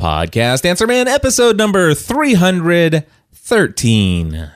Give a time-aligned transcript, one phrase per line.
[0.00, 4.48] Podcast Answer Man, episode number 313.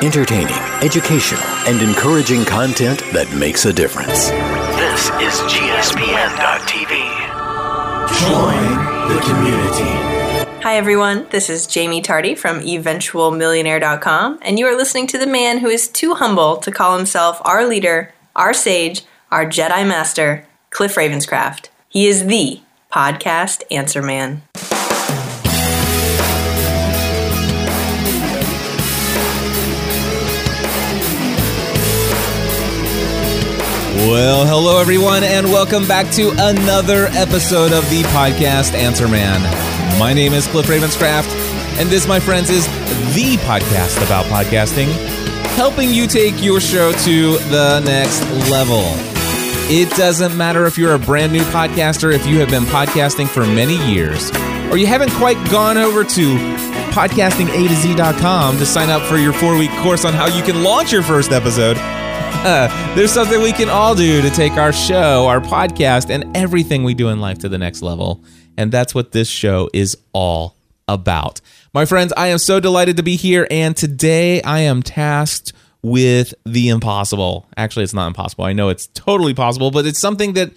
[0.00, 4.28] Entertaining, educational, and encouraging content that makes a difference.
[4.78, 6.90] This is GSPN.TV.
[8.20, 8.62] Join
[9.08, 9.90] the community.
[10.62, 11.26] Hi, everyone.
[11.30, 15.88] This is Jaime Tardy from eventualmillionaire.com, and you are listening to the man who is
[15.88, 19.02] too humble to call himself our leader, our sage,
[19.32, 21.70] our Jedi Master, Cliff Ravenscraft.
[21.88, 22.60] He is the
[22.90, 24.42] podcast answer man.
[34.08, 39.42] Well, hello everyone, and welcome back to another episode of the podcast Answer Man.
[39.98, 41.28] My name is Cliff Ravenscraft,
[41.80, 42.66] and this, my friends, is
[43.16, 44.86] the podcast about podcasting,
[45.56, 49.15] helping you take your show to the next level.
[49.68, 53.44] It doesn't matter if you're a brand new podcaster, if you have been podcasting for
[53.44, 54.30] many years,
[54.70, 56.36] or you haven't quite gone over to
[56.92, 60.44] podcasting A to Z.com to sign up for your four week course on how you
[60.44, 61.76] can launch your first episode.
[62.36, 66.84] Uh, there's something we can all do to take our show, our podcast, and everything
[66.84, 68.22] we do in life to the next level.
[68.56, 70.54] And that's what this show is all
[70.86, 71.40] about.
[71.74, 73.48] My friends, I am so delighted to be here.
[73.50, 77.46] And today I am tasked with the impossible.
[77.56, 78.44] Actually, it's not impossible.
[78.44, 80.52] I know it's totally possible, but it's something that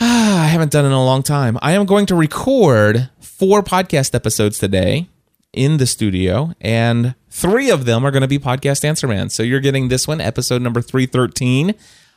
[0.00, 1.58] ah, I haven't done in a long time.
[1.62, 5.08] I am going to record four podcast episodes today
[5.52, 9.30] in the studio, and three of them are going to be Podcast Answer Man.
[9.30, 11.74] So you're getting this one, episode number 313.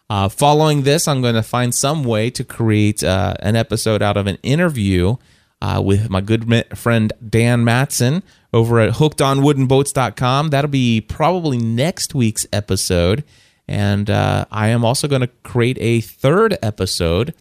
[0.09, 4.17] Uh, following this, I'm going to find some way to create uh, an episode out
[4.17, 5.16] of an interview
[5.64, 10.50] uh, with my good friend Dan Matson over at hookedonwoodenboats.com.
[10.50, 13.23] That'll be probably next week's episode.
[13.66, 17.33] And uh, I am also going to create a third episode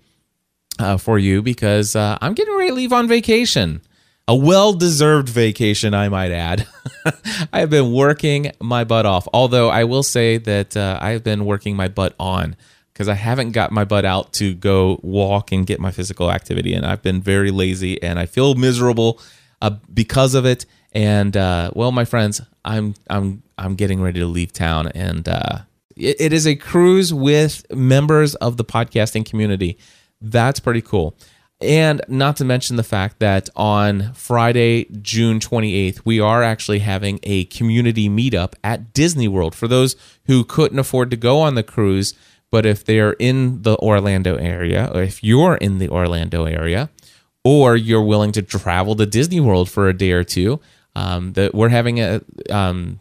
[0.79, 3.83] uh, for you because uh, I'm getting ready to leave on vacation.
[4.29, 6.69] A well deserved vacation, I might add.
[7.53, 9.27] I have been working my butt off.
[9.33, 12.55] Although I will say that uh, I have been working my butt on
[12.93, 16.75] because I haven't got my butt out to go walk and get my physical activity.
[16.75, 19.21] And I've been very lazy and I feel miserable
[19.61, 20.67] uh, because of it.
[20.93, 25.61] And uh, well, my friends, I'm I'm I'm getting ready to leave town, and uh,
[25.97, 29.79] it, it is a cruise with members of the podcasting community.
[30.21, 31.17] That's pretty cool.
[31.63, 37.21] And not to mention the fact that on Friday, June 28th, we are actually having
[37.23, 39.55] a community meetup at Disney World.
[39.55, 39.95] For those
[40.27, 42.15] who couldn't afford to go on the cruise,
[42.53, 46.91] but if they're in the Orlando area, or if you're in the Orlando area,
[47.43, 50.61] or you're willing to travel to Disney World for a day or two,
[50.95, 52.21] um, that we're having a
[52.51, 53.01] um,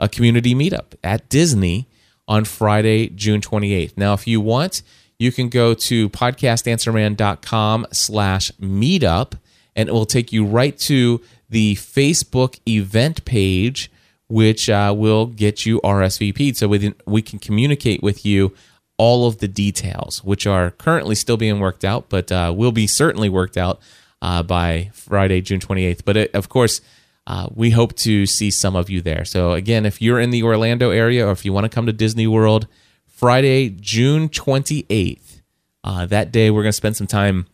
[0.00, 1.86] a community meetup at Disney
[2.26, 3.96] on Friday, June 28th.
[3.96, 4.82] Now, if you want,
[5.16, 9.34] you can go to podcastanswerman.com slash meetup
[9.76, 13.92] and it will take you right to the Facebook event page,
[14.26, 16.56] which uh, will get you RSVP'd.
[16.56, 16.68] So
[17.06, 18.54] we can communicate with you
[18.98, 22.86] all of the details, which are currently still being worked out, but uh, will be
[22.86, 23.80] certainly worked out
[24.20, 26.02] uh, by Friday, June 28th.
[26.04, 26.80] But it, of course,
[27.26, 29.24] uh, we hope to see some of you there.
[29.24, 31.92] So, again, if you're in the Orlando area or if you want to come to
[31.92, 32.66] Disney World,
[33.06, 35.40] Friday, June 28th,
[35.84, 37.46] uh, that day we're going to spend some time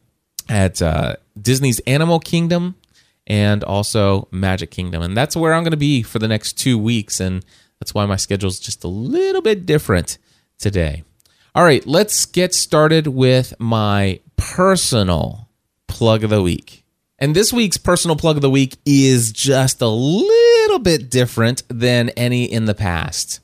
[0.49, 2.75] at uh, Disney's Animal Kingdom
[3.27, 5.03] and also Magic Kingdom.
[5.03, 7.21] And that's where I'm going to be for the next two weeks.
[7.21, 7.45] And
[7.81, 10.19] that's why my schedule is just a little bit different
[10.59, 11.05] today.
[11.57, 15.49] All right, let's get started with my personal
[15.87, 16.85] plug of the week.
[17.17, 22.09] And this week's personal plug of the week is just a little bit different than
[22.11, 23.39] any in the past.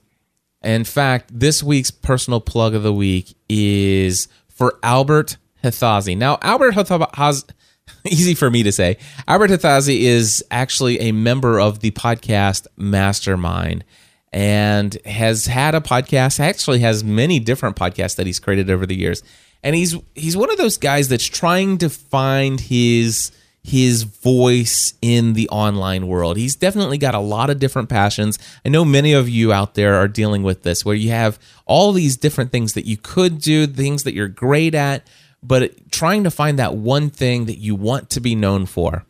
[0.60, 6.16] In fact, this week's personal plug of the week is for Albert Hathazi.
[6.16, 7.48] Now, Albert Hathazi,
[8.04, 8.96] easy for me to say,
[9.28, 13.84] Albert Hathazi is actually a member of the podcast Mastermind
[14.32, 18.94] and has had a podcast actually has many different podcasts that he's created over the
[18.94, 19.22] years
[19.62, 23.32] and he's he's one of those guys that's trying to find his
[23.62, 26.38] his voice in the online world.
[26.38, 28.38] He's definitely got a lot of different passions.
[28.64, 31.92] I know many of you out there are dealing with this where you have all
[31.92, 35.06] these different things that you could do, things that you're great at,
[35.42, 39.04] but trying to find that one thing that you want to be known for.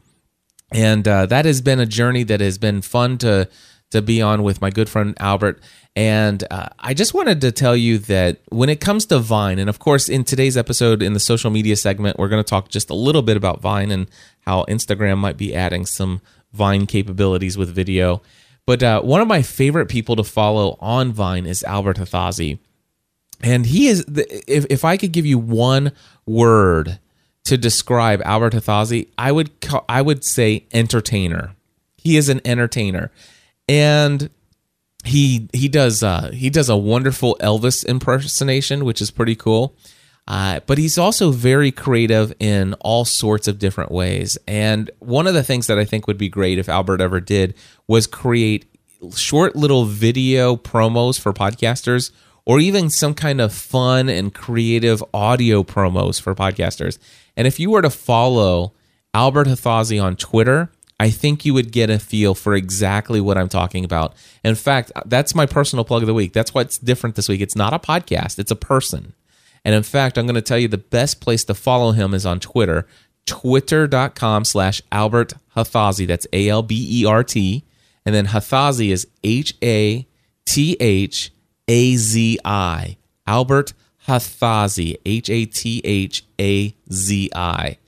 [0.73, 3.49] And uh, that has been a journey that has been fun to
[3.91, 5.61] to be on with my good friend Albert.
[5.97, 9.69] And uh, I just wanted to tell you that when it comes to Vine, and
[9.69, 12.91] of course, in today's episode in the social media segment, we're going to talk just
[12.91, 14.09] a little bit about Vine and
[14.43, 16.21] how Instagram might be adding some
[16.53, 18.23] Vine capabilities with video.
[18.67, 22.59] But uh, one of my favorite people to follow on Vine is Albert Hathazi.
[23.43, 24.05] And he is,
[24.47, 25.93] if, if I could give you one
[26.27, 26.99] word
[27.45, 31.57] to describe Albert Hathazi, I would ca- I would say entertainer.
[31.97, 33.11] He is an entertainer,
[33.71, 34.31] and
[35.05, 39.77] he he does uh, he does a wonderful Elvis impersonation, which is pretty cool.
[40.27, 44.37] Uh, but he's also very creative in all sorts of different ways.
[44.47, 47.55] And one of the things that I think would be great if Albert ever did
[47.89, 48.67] was create
[49.17, 52.13] short little video promos for podcasters
[52.45, 56.99] or even some kind of fun and creative audio promos for podcasters.
[57.37, 58.75] And if you were to follow
[59.15, 60.71] Albert Hathazi on Twitter,
[61.01, 64.15] I think you would get a feel for exactly what I'm talking about.
[64.45, 66.35] In fact, that's my personal plug of the week.
[66.35, 67.41] That's what's different this week.
[67.41, 69.15] It's not a podcast, it's a person.
[69.65, 72.27] And in fact, I'm going to tell you the best place to follow him is
[72.27, 72.87] on Twitter,
[73.25, 76.07] twitter.com slash Albert Hathazi.
[76.07, 77.65] That's A L B E R T.
[78.05, 80.07] And then Hathazi is H A
[80.45, 81.33] T H
[81.67, 82.99] A Z I.
[83.27, 83.73] Albert
[84.07, 87.79] Hathazi, H A T H A Z I.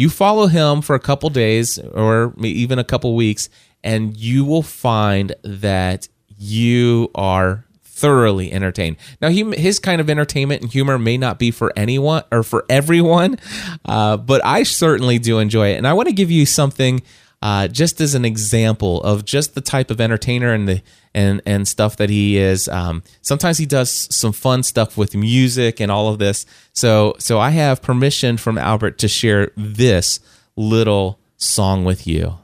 [0.00, 3.50] You follow him for a couple days or even a couple weeks,
[3.84, 6.08] and you will find that
[6.38, 8.96] you are thoroughly entertained.
[9.20, 12.64] Now, he, his kind of entertainment and humor may not be for anyone or for
[12.70, 13.38] everyone,
[13.84, 15.76] uh, but I certainly do enjoy it.
[15.76, 17.02] And I want to give you something
[17.42, 20.82] uh, just as an example of just the type of entertainer and the
[21.14, 22.68] and and stuff that he is.
[22.68, 26.46] Um, sometimes he does some fun stuff with music and all of this.
[26.72, 30.20] So so I have permission from Albert to share this
[30.56, 32.38] little song with you.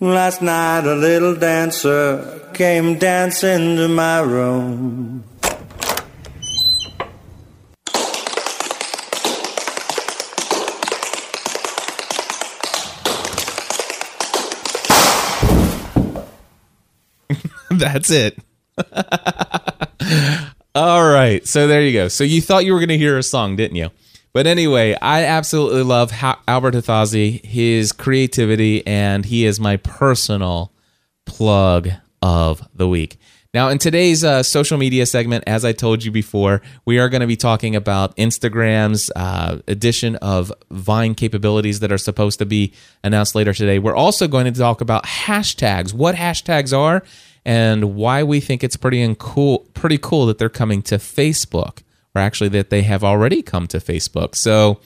[0.00, 5.24] Last night a little dancer came dancing to my room.
[17.78, 18.38] That's it.
[20.74, 21.46] All right.
[21.46, 22.08] So there you go.
[22.08, 23.90] So you thought you were going to hear a song, didn't you?
[24.32, 26.10] But anyway, I absolutely love
[26.48, 30.72] Albert Hathazi, his creativity, and he is my personal
[31.26, 31.90] plug
[32.22, 33.18] of the week.
[33.54, 37.20] Now, in today's uh, social media segment, as I told you before, we are going
[37.20, 42.72] to be talking about Instagram's uh, addition of Vine capabilities that are supposed to be
[43.04, 43.78] announced later today.
[43.78, 47.02] We're also going to talk about hashtags, what hashtags are,
[47.44, 51.82] and why we think it's pretty cool, pretty cool that they're coming to Facebook
[52.14, 54.34] or actually that they have already come to Facebook.
[54.34, 54.80] So,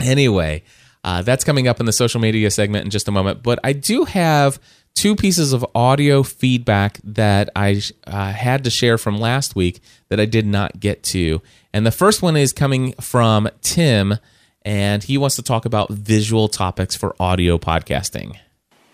[0.00, 0.62] anyway,
[1.04, 3.42] uh, that's coming up in the social media segment in just a moment.
[3.42, 4.58] But I do have
[4.94, 10.18] two pieces of audio feedback that I uh, had to share from last week that
[10.18, 11.40] I did not get to.
[11.72, 14.16] And the first one is coming from Tim,
[14.62, 18.36] and he wants to talk about visual topics for audio podcasting.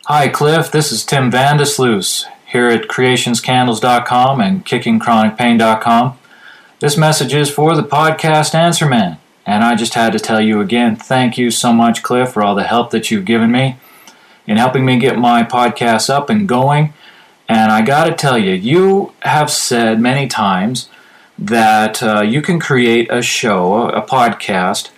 [0.06, 0.70] Hi, Cliff.
[0.72, 6.18] This is Tim Vandesluis here at creationscandles.com and kickingchronicpain.com.
[6.80, 9.16] This message is for the podcast Answer Man.
[9.46, 12.54] And I just had to tell you again, thank you so much, Cliff, for all
[12.54, 13.78] the help that you've given me
[14.46, 16.92] in helping me get my podcast up and going.
[17.48, 20.88] And I got to tell you, you have said many times
[21.38, 24.90] that uh, you can create a show, a podcast,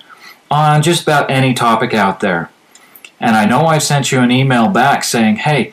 [0.50, 2.50] on just about any topic out there.
[3.20, 5.72] And I know I sent you an email back saying, hey,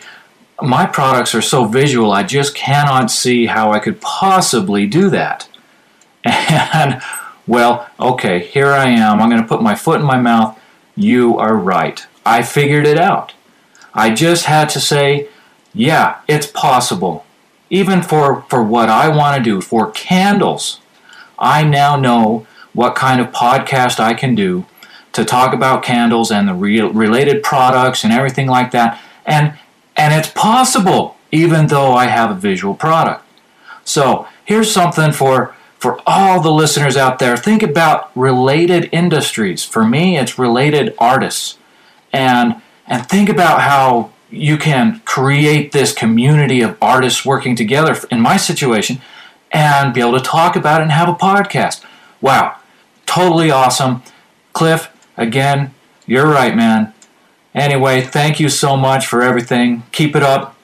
[0.63, 5.48] my products are so visual, I just cannot see how I could possibly do that.
[6.74, 7.02] And,
[7.48, 9.22] well, okay, here I am.
[9.22, 10.58] I'm going to put my foot in my mouth.
[10.96, 12.06] You are right.
[12.25, 13.34] I figured it out.
[13.94, 15.28] I just had to say,
[15.74, 17.26] yeah, it's possible.
[17.69, 20.80] Even for, for what I want to do, for candles,
[21.40, 24.66] I now know what kind of podcast I can do
[25.14, 29.00] to talk about candles and the re- related products and everything like that.
[29.26, 29.57] And,
[30.02, 33.24] and it's possible, even though I have a visual product.
[33.84, 39.64] So here's something for for all the listeners out there, think about related industries.
[39.64, 41.60] For me, it's related artists.
[42.12, 48.22] And and think about how you can create this community of artists working together in
[48.22, 49.02] my situation
[49.52, 51.86] and be able to talk about it and have a podcast.
[52.22, 52.58] Wow,
[53.06, 54.02] totally awesome.
[54.54, 55.76] Cliff, again,
[56.08, 56.92] you're right, man.
[57.54, 59.84] Anyway, thank you so much for everything.
[59.92, 60.56] Keep it up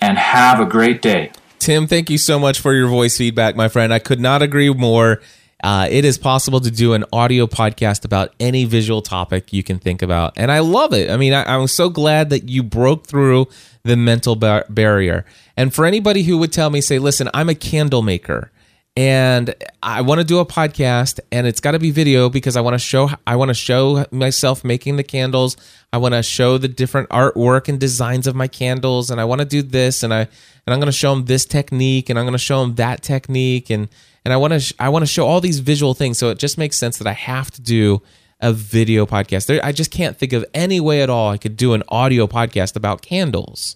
[0.00, 1.30] and have a great day.
[1.58, 3.92] Tim, thank you so much for your voice feedback, my friend.
[3.92, 5.22] I could not agree more.
[5.62, 9.78] Uh, it is possible to do an audio podcast about any visual topic you can
[9.78, 10.34] think about.
[10.36, 11.08] And I love it.
[11.08, 13.46] I mean, I, am so glad that you broke through
[13.82, 15.24] the mental bar- barrier.
[15.56, 18.50] And for anybody who would tell me, say, listen, I'm a candle maker
[18.96, 22.60] and I want to do a podcast and it's got to be video because I
[22.60, 25.56] want to show I want to show myself making the candles.
[25.92, 29.40] I want to show the different artwork and designs of my candles and I want
[29.40, 32.24] to do this and I and I'm going to show them this technique and I'm
[32.24, 33.88] going to show them that technique and
[34.24, 36.56] and I want to I want to show all these visual things so it just
[36.56, 38.00] makes sense that I have to do
[38.40, 39.46] a video podcast.
[39.46, 42.28] There, I just can't think of any way at all I could do an audio
[42.28, 43.74] podcast about candles.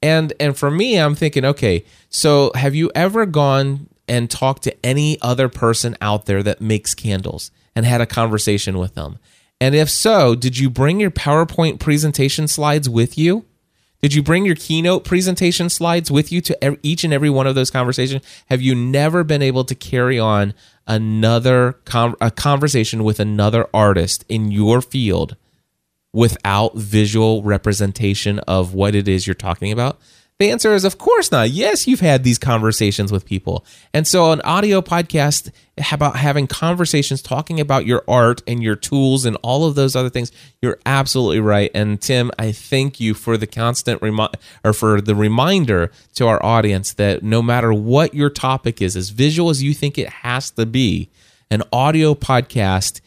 [0.00, 4.86] And and for me, I'm thinking, okay, so have you ever gone and talked to
[4.86, 9.18] any other person out there that makes candles and had a conversation with them?
[9.60, 13.46] And if so, did you bring your PowerPoint presentation slides with you?
[14.02, 17.54] Did you bring your keynote presentation slides with you to each and every one of
[17.54, 18.22] those conversations?
[18.46, 20.54] Have you never been able to carry on
[20.86, 25.36] another con- a conversation with another artist in your field
[26.12, 29.98] without visual representation of what it is you're talking about?
[30.38, 31.48] The answer is, of course not.
[31.48, 33.64] Yes, you've had these conversations with people.
[33.94, 35.50] And so, an audio podcast
[35.90, 40.10] about having conversations, talking about your art and your tools and all of those other
[40.10, 41.70] things, you're absolutely right.
[41.74, 46.44] And Tim, I thank you for the constant remind or for the reminder to our
[46.44, 50.50] audience that no matter what your topic is, as visual as you think it has
[50.50, 51.08] to be,
[51.50, 53.00] an audio podcast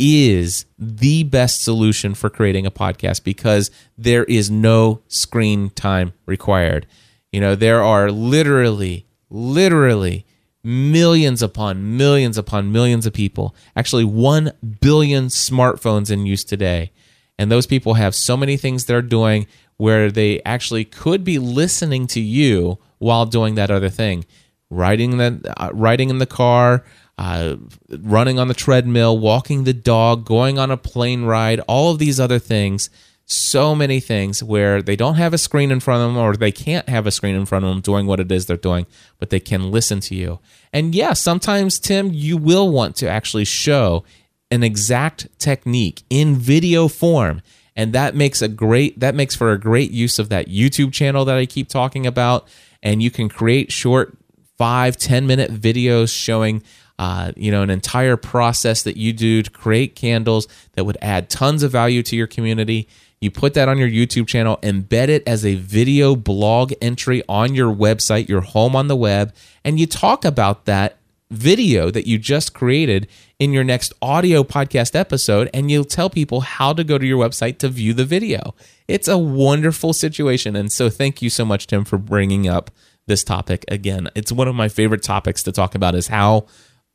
[0.00, 6.86] is the best solution for creating a podcast because there is no screen time required.
[7.30, 10.26] You know, there are literally, literally
[10.64, 16.90] millions upon millions upon millions of people, actually 1 billion smartphones in use today.
[17.38, 22.06] And those people have so many things they're doing where they actually could be listening
[22.08, 24.24] to you while doing that other thing.
[24.68, 26.84] Riding the uh, riding in the car,
[27.20, 27.56] uh,
[27.98, 32.18] running on the treadmill, walking the dog, going on a plane ride, all of these
[32.18, 32.88] other things.
[33.26, 36.50] So many things where they don't have a screen in front of them or they
[36.50, 38.86] can't have a screen in front of them doing what it is they're doing,
[39.18, 40.40] but they can listen to you.
[40.72, 44.02] And yeah, sometimes, Tim, you will want to actually show
[44.50, 47.42] an exact technique in video form.
[47.76, 51.26] And that makes a great that makes for a great use of that YouTube channel
[51.26, 52.48] that I keep talking about.
[52.82, 54.16] And you can create short
[54.60, 56.62] five, 10 minute videos showing
[57.00, 61.30] uh, you know, an entire process that you do to create candles that would add
[61.30, 62.86] tons of value to your community.
[63.22, 67.54] You put that on your YouTube channel, embed it as a video blog entry on
[67.54, 70.98] your website, your home on the web, and you talk about that
[71.30, 76.42] video that you just created in your next audio podcast episode and you'll tell people
[76.42, 78.54] how to go to your website to view the video.
[78.88, 80.54] It's a wonderful situation.
[80.54, 82.70] And so thank you so much Tim for bringing up
[83.06, 84.10] this topic again.
[84.14, 86.46] It's one of my favorite topics to talk about is how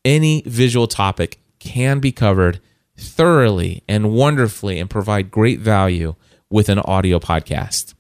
[0.06, 2.62] any visual topic can be covered
[2.96, 6.16] thoroughly and wonderfully and provide great value
[6.50, 7.94] with an audio podcast.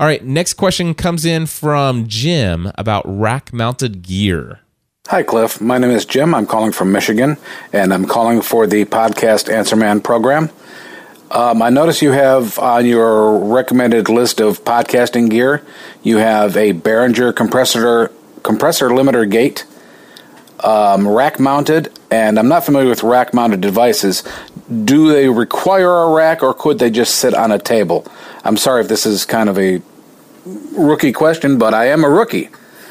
[0.00, 4.60] All right, next question comes in from Jim about rack mounted gear.
[5.08, 5.60] Hi, Cliff.
[5.60, 6.34] My name is Jim.
[6.34, 7.36] I'm calling from Michigan,
[7.72, 10.50] and I'm calling for the podcast Answer Man program.
[11.30, 15.64] Um, I notice you have on your recommended list of podcasting gear,
[16.02, 18.10] you have a Behringer compressor
[18.42, 19.66] compressor limiter gate
[20.64, 24.22] um, rack mounted, and I'm not familiar with rack mounted devices.
[24.84, 28.06] Do they require a rack or could they just sit on a table?
[28.44, 29.82] I'm sorry if this is kind of a
[30.72, 32.48] rookie question, but I am a rookie.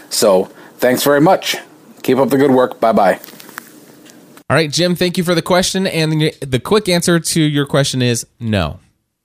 [0.09, 0.45] So
[0.77, 1.57] thanks very much.
[2.03, 2.79] Keep up the good work.
[2.79, 3.19] Bye bye.
[4.49, 5.85] All right, Jim, thank you for the question.
[5.85, 8.79] And the quick answer to your question is no.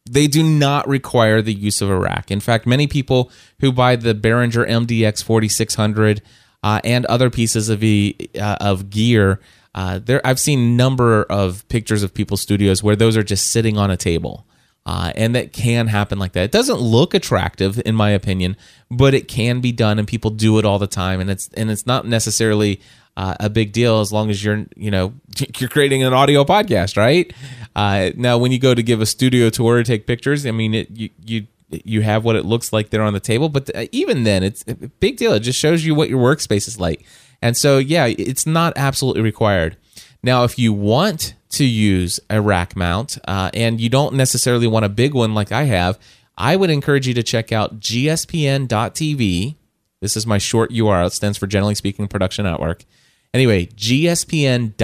[0.08, 2.30] They do not require the use of a rack.
[2.30, 6.20] In fact, many people who buy the Behringer MDX 4600
[6.64, 9.38] uh, and other pieces of uh, of gear.
[9.74, 13.76] Uh, there, I've seen number of pictures of people's studios where those are just sitting
[13.76, 14.46] on a table,
[14.86, 16.44] uh, and that can happen like that.
[16.44, 18.56] It doesn't look attractive, in my opinion,
[18.90, 21.70] but it can be done, and people do it all the time, and it's and
[21.70, 22.80] it's not necessarily
[23.18, 25.12] uh, a big deal as long as you're you know
[25.58, 27.30] you're creating an audio podcast, right?
[27.76, 30.72] Uh, now, when you go to give a studio tour or take pictures, I mean,
[30.72, 31.46] it, you you
[31.84, 33.48] you have what it looks like there on the table.
[33.48, 35.32] But uh, even then, it's a big deal.
[35.32, 37.04] It just shows you what your workspace is like.
[37.42, 39.76] And so, yeah, it's not absolutely required.
[40.22, 44.84] Now, if you want to use a rack mount uh, and you don't necessarily want
[44.84, 45.98] a big one like I have,
[46.36, 49.56] I would encourage you to check out gspn.tv.
[50.00, 51.06] This is my short URL.
[51.06, 52.84] It stands for Generally Speaking Production Network.
[53.32, 54.78] Anyway, gspn.tv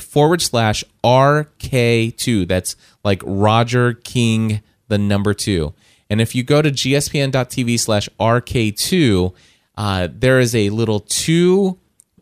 [0.00, 2.46] forward slash RK2.
[2.46, 5.74] That's like Roger King, the number two.
[6.10, 9.34] And if you go to gspn.tv slash RK2,
[9.76, 11.78] uh, there is a little two,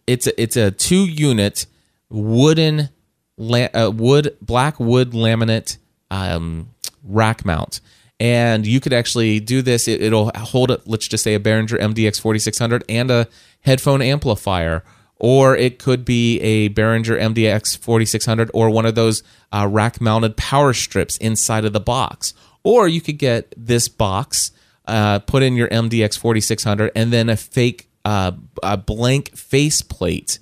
[0.07, 1.67] it's a, it's a two unit
[2.09, 2.91] wooden,
[3.37, 5.79] la- uh, wood, black wood laminate
[6.11, 6.71] um,
[7.03, 7.81] rack mount.
[8.21, 9.89] And you could actually do this.
[9.89, 13.29] It, it'll hold let's just say a Behringer MDX 4600 and a
[13.61, 14.85] headphone amplifier
[15.23, 19.23] or it could be a Behringer MDX 4600 or one of those
[19.53, 22.35] uh, rack mounted power strips inside of the box.
[22.65, 24.53] Or you could get this box,
[24.87, 30.39] uh, put in your MDX 4600, and then a fake, uh, a blank face plate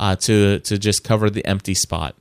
[0.00, 2.14] uh, to to just cover the empty spot.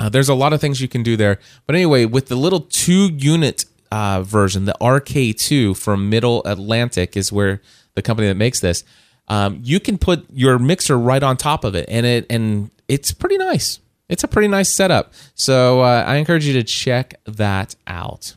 [0.00, 1.38] Uh, there's a lot of things you can do there.
[1.66, 7.32] But anyway, with the little two unit uh, version, the RK2 from Middle Atlantic is
[7.32, 7.60] where
[7.94, 8.84] the company that makes this.
[9.26, 13.12] Um, you can put your mixer right on top of it, and it and it's
[13.12, 13.80] pretty nice.
[14.08, 15.12] It's a pretty nice setup.
[15.34, 18.36] So uh, I encourage you to check that out.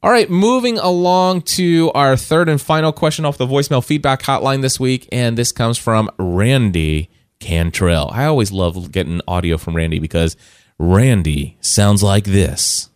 [0.00, 4.62] All right, moving along to our third and final question off the voicemail feedback hotline
[4.62, 8.08] this week, and this comes from Randy Cantrell.
[8.12, 10.36] I always love getting audio from Randy because
[10.78, 12.90] Randy sounds like this.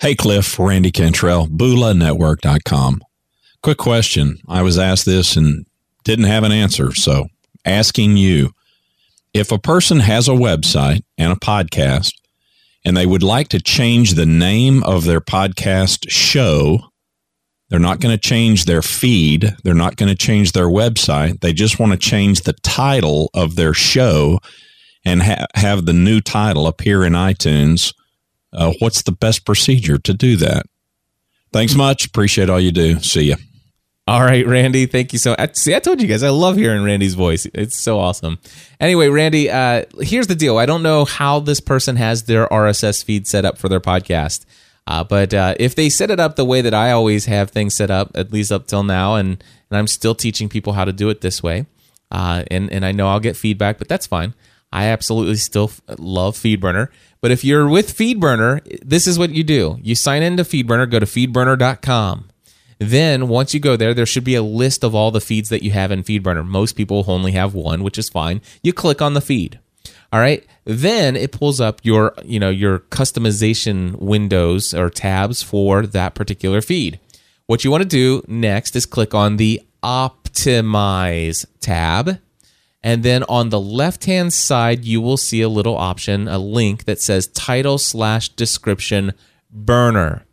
[0.00, 3.02] Hey Cliff, Randy Cantrell, BulaNetwork.com.
[3.62, 4.38] Quick question.
[4.48, 5.66] I was asked this and
[6.04, 7.26] didn't have an answer, so
[7.66, 8.52] asking you
[9.34, 12.12] if a person has a website and a podcast
[12.84, 16.80] and they would like to change the name of their podcast show,
[17.68, 21.52] they're not going to change their feed, they're not going to change their website, they
[21.52, 24.38] just want to change the title of their show
[25.04, 27.94] and ha- have the new title appear in iTunes.
[28.52, 30.66] Uh, what's the best procedure to do that?
[31.52, 32.06] Thanks much.
[32.06, 33.00] Appreciate all you do.
[33.00, 33.36] See you.
[34.10, 35.36] All right, Randy, thank you so.
[35.52, 37.46] See, I told you guys, I love hearing Randy's voice.
[37.54, 38.40] It's so awesome.
[38.80, 40.58] Anyway, Randy, uh, here's the deal.
[40.58, 44.46] I don't know how this person has their RSS feed set up for their podcast,
[44.88, 47.76] uh, but uh, if they set it up the way that I always have things
[47.76, 50.92] set up, at least up till now, and and I'm still teaching people how to
[50.92, 51.66] do it this way,
[52.10, 54.34] uh, and and I know I'll get feedback, but that's fine.
[54.72, 56.88] I absolutely still love FeedBurner.
[57.20, 59.78] But if you're with FeedBurner, this is what you do.
[59.80, 62.29] You sign into FeedBurner, go to feedburner.com
[62.80, 65.62] then once you go there, there should be a list of all the feeds that
[65.62, 66.46] you have in FeedBurner.
[66.46, 68.40] Most people only have one, which is fine.
[68.62, 69.60] You click on the feed.
[70.10, 70.44] All right.
[70.64, 76.62] Then it pulls up your, you know, your customization windows or tabs for that particular
[76.62, 76.98] feed.
[77.46, 82.18] What you want to do next is click on the optimize tab.
[82.82, 86.84] And then on the left hand side, you will see a little option, a link
[86.84, 89.12] that says title slash description
[89.50, 90.24] burner.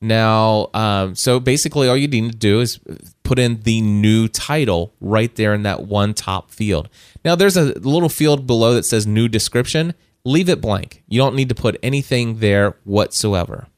[0.00, 2.78] Now, um, so basically, all you need to do is
[3.22, 6.88] put in the new title right there in that one top field.
[7.24, 9.94] Now, there's a little field below that says new description.
[10.24, 11.02] Leave it blank.
[11.08, 13.68] You don't need to put anything there whatsoever.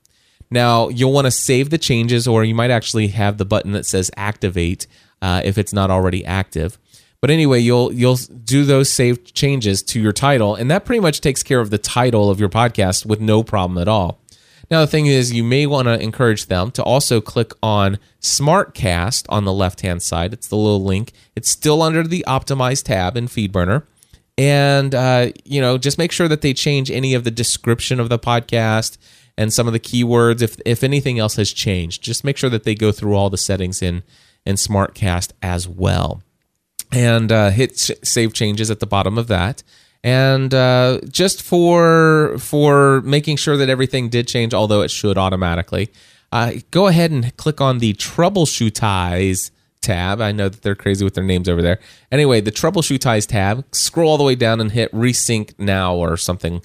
[0.50, 3.86] Now, you'll want to save the changes, or you might actually have the button that
[3.86, 4.86] says activate
[5.22, 6.78] uh, if it's not already active.
[7.20, 11.20] But anyway, you'll you'll do those saved changes to your title, and that pretty much
[11.20, 14.20] takes care of the title of your podcast with no problem at all.
[14.70, 19.24] Now, the thing is, you may want to encourage them to also click on Smartcast
[19.28, 20.32] on the left hand side.
[20.32, 21.12] It's the little link.
[21.34, 23.84] It's still under the Optimize tab in FeedBurner.
[24.36, 28.08] And, uh, you know, just make sure that they change any of the description of
[28.08, 28.98] the podcast
[29.38, 30.42] and some of the keywords.
[30.42, 33.38] If, if anything else has changed, just make sure that they go through all the
[33.38, 34.02] settings in,
[34.44, 36.22] in Smartcast as well.
[36.92, 39.62] And uh, hit save changes at the bottom of that
[40.04, 45.90] and uh, just for for making sure that everything did change, although it should automatically,
[46.32, 50.20] uh, go ahead and click on the troubleshootize tab.
[50.20, 51.78] I know that they're crazy with their names over there.
[52.12, 53.64] Anyway, the troubleshootize tab.
[53.72, 56.62] Scroll all the way down and hit resync now or something,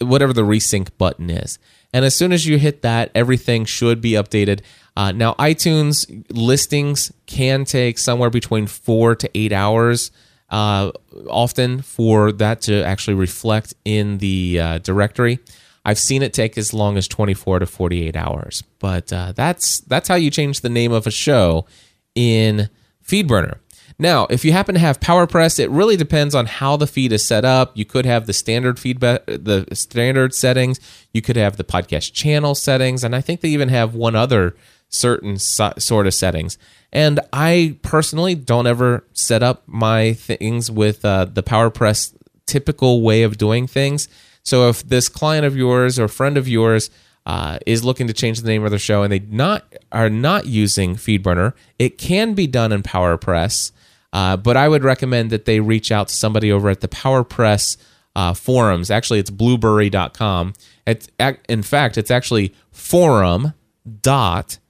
[0.00, 1.58] whatever the resync button is.
[1.92, 4.60] And as soon as you hit that, everything should be updated.
[4.96, 10.10] Uh, now, iTunes listings can take somewhere between four to eight hours
[10.50, 10.92] uh,
[11.28, 15.38] often for that to actually reflect in the uh, directory.
[15.84, 20.08] I've seen it take as long as 24 to 48 hours, but uh, that's that's
[20.08, 21.66] how you change the name of a show
[22.14, 22.70] in
[23.06, 23.58] FeedBurner.
[23.98, 27.24] Now, if you happen to have PowerPress, it really depends on how the feed is
[27.24, 27.72] set up.
[27.76, 30.80] You could have the standard feedback, the standard settings.
[31.12, 34.56] You could have the podcast channel settings, and I think they even have one other
[34.94, 36.56] certain so, sort of settings.
[36.92, 42.14] And I personally don't ever set up my things with uh, the PowerPress
[42.46, 44.08] typical way of doing things.
[44.44, 46.90] So if this client of yours or friend of yours
[47.26, 50.46] uh, is looking to change the name of their show and they not are not
[50.46, 53.72] using FeedBurner, it can be done in PowerPress.
[54.12, 57.76] Uh, but I would recommend that they reach out to somebody over at the PowerPress
[58.14, 58.90] uh, forums.
[58.90, 60.52] Actually, it's blubrry.com.
[60.86, 61.08] It's,
[61.48, 64.60] in fact, it's actually forum.blubrry.com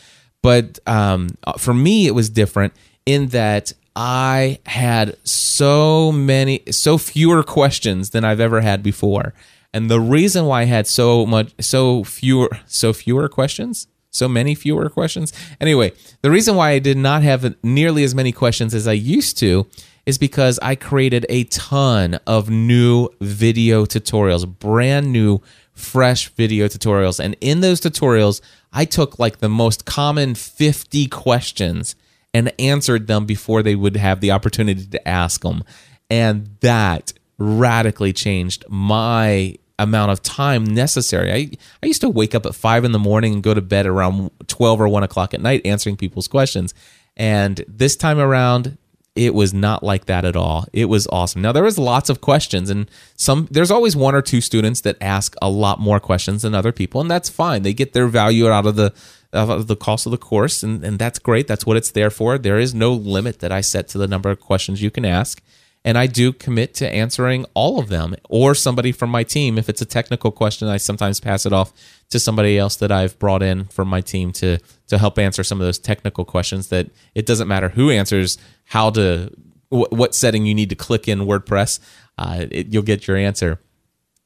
[0.42, 2.74] But um, for me, it was different
[3.06, 9.34] in that I had so many, so fewer questions than I've ever had before.
[9.74, 14.56] And the reason why I had so much, so fewer, so fewer questions, so many
[14.56, 15.34] fewer questions.
[15.60, 19.38] Anyway, the reason why I did not have nearly as many questions as I used
[19.40, 19.68] to
[20.06, 25.42] is because I created a ton of new video tutorials, brand new,
[25.74, 27.20] fresh video tutorials.
[27.20, 28.42] And in those tutorials,
[28.72, 31.96] I took like the most common 50 questions
[32.34, 35.64] and answered them before they would have the opportunity to ask them.
[36.10, 41.32] And that radically changed my amount of time necessary.
[41.32, 41.50] I,
[41.84, 44.32] I used to wake up at five in the morning and go to bed around
[44.48, 46.74] 12 or 1 o'clock at night answering people's questions.
[47.18, 48.78] And this time around,
[49.16, 50.66] it was not like that at all.
[50.74, 51.42] It was awesome.
[51.42, 54.98] Now there was lots of questions and some there's always one or two students that
[55.00, 57.64] ask a lot more questions than other people and that's fine.
[57.64, 58.94] They get their value out of the
[59.34, 61.48] out of the cost of the course and, and that's great.
[61.48, 62.38] That's what it's there for.
[62.38, 65.42] There is no limit that I set to the number of questions you can ask
[65.86, 69.60] and I do commit to answering all of them or somebody from my team.
[69.60, 71.72] If it's a technical question, I sometimes pass it off
[72.10, 75.62] to somebody else that I've brought in from my team to to help answer some
[75.62, 79.32] of those technical questions that it doesn't matter who answers how to
[79.70, 81.80] what setting you need to click in WordPress,
[82.18, 83.60] uh, it, you'll get your answer.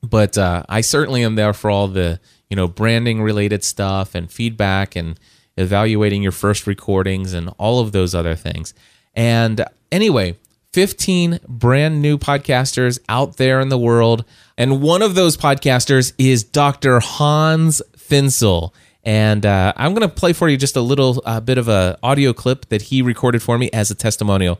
[0.02, 4.32] But uh, I certainly am there for all the you know branding related stuff and
[4.32, 5.20] feedback and
[5.58, 8.74] evaluating your first recordings and all of those other things.
[9.14, 10.38] And anyway,
[10.74, 14.24] 15 brand new podcasters out there in the world.
[14.58, 17.00] And one of those podcasters is Dr.
[17.00, 18.72] Hans Finzel.
[19.04, 21.98] And uh, I'm going to play for you just a little uh, bit of a
[22.04, 24.60] audio clip that he recorded for me as a testimonial.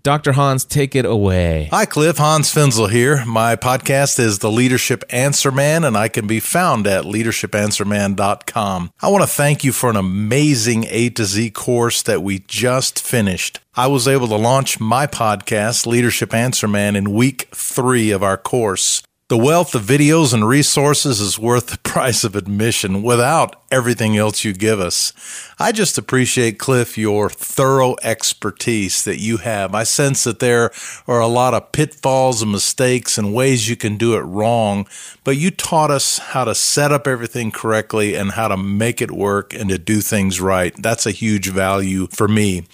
[0.00, 0.32] Dr.
[0.32, 1.68] Hans, take it away.
[1.70, 2.18] Hi, Cliff.
[2.18, 3.24] Hans Finzel here.
[3.24, 8.90] My podcast is The Leadership Answer Man, and I can be found at leadershipanswerman.com.
[9.00, 13.00] I want to thank you for an amazing A to Z course that we just
[13.04, 13.60] finished.
[13.74, 18.36] I was able to launch my podcast, Leadership Answer Man, in week three of our
[18.36, 19.02] course.
[19.28, 24.42] The wealth of videos and resources is worth the price of admission without everything else
[24.42, 25.12] you give us.
[25.58, 29.74] I just appreciate, Cliff, your thorough expertise that you have.
[29.74, 30.70] I sense that there
[31.06, 34.86] are a lot of pitfalls and mistakes and ways you can do it wrong,
[35.24, 39.10] but you taught us how to set up everything correctly and how to make it
[39.10, 40.74] work and to do things right.
[40.78, 42.64] That's a huge value for me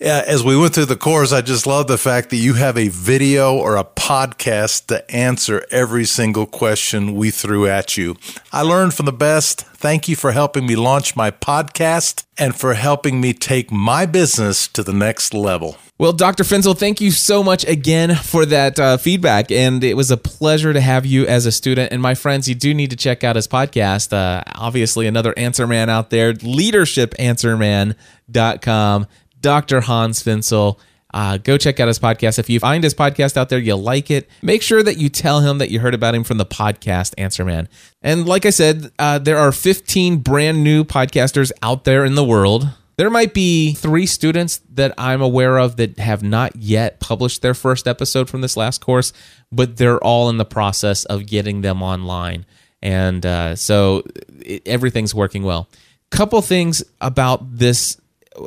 [0.00, 2.88] as we went through the course, I just love the fact that you have a
[2.88, 8.16] video or a podcast to answer every single question we threw at you.
[8.52, 9.62] I learned from the best.
[9.62, 14.66] Thank you for helping me launch my podcast and for helping me take my business
[14.68, 15.76] to the next level.
[15.96, 16.42] Well, Dr.
[16.42, 19.52] Finzel, thank you so much again for that uh, feedback.
[19.52, 21.92] And it was a pleasure to have you as a student.
[21.92, 24.12] And my friends, you do need to check out his podcast.
[24.12, 29.06] Uh, obviously, another answer man out there, leadershipanswerman.com.
[29.44, 29.82] Dr.
[29.82, 30.78] Hans Finzel.
[31.12, 32.38] Uh, go check out his podcast.
[32.38, 35.40] If you find his podcast out there, you'll like it, make sure that you tell
[35.40, 37.68] him that you heard about him from the podcast Answer Man.
[38.00, 42.24] And like I said, uh, there are 15 brand new podcasters out there in the
[42.24, 42.70] world.
[42.96, 47.54] There might be three students that I'm aware of that have not yet published their
[47.54, 49.12] first episode from this last course,
[49.52, 52.46] but they're all in the process of getting them online.
[52.80, 54.04] And uh, so
[54.40, 55.68] it, everything's working well.
[56.10, 58.00] Couple things about this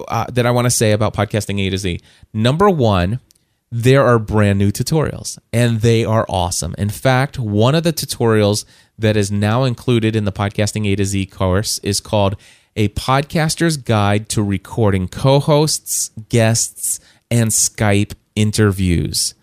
[0.08, 2.00] uh, that I want to say about podcasting A to Z.
[2.34, 3.20] Number one,
[3.72, 6.74] there are brand new tutorials and they are awesome.
[6.78, 8.66] In fact, one of the tutorials
[8.98, 12.36] that is now included in the podcasting A to Z course is called
[12.76, 19.34] A Podcaster's Guide to Recording Co hosts, Guests, and Skype Interviews.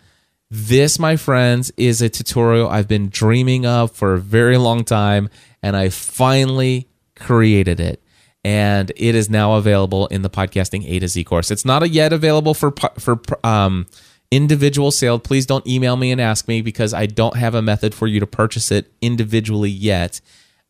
[0.49, 5.29] This, my friends, is a tutorial I've been dreaming of for a very long time,
[5.61, 8.01] and I finally created it
[8.45, 11.49] and it is now available in the podcasting A to Z course.
[11.49, 13.87] It's not yet available for for um,
[14.29, 15.17] individual sale.
[15.17, 18.19] Please don't email me and ask me because I don't have a method for you
[18.19, 20.21] to purchase it individually yet.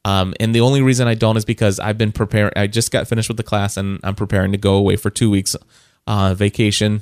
[0.06, 2.54] Um, and the only reason I don't is because I've been preparing.
[2.56, 5.30] I just got finished with the class and I'm preparing to go away for two
[5.30, 5.54] weeks
[6.08, 7.02] uh, vacation.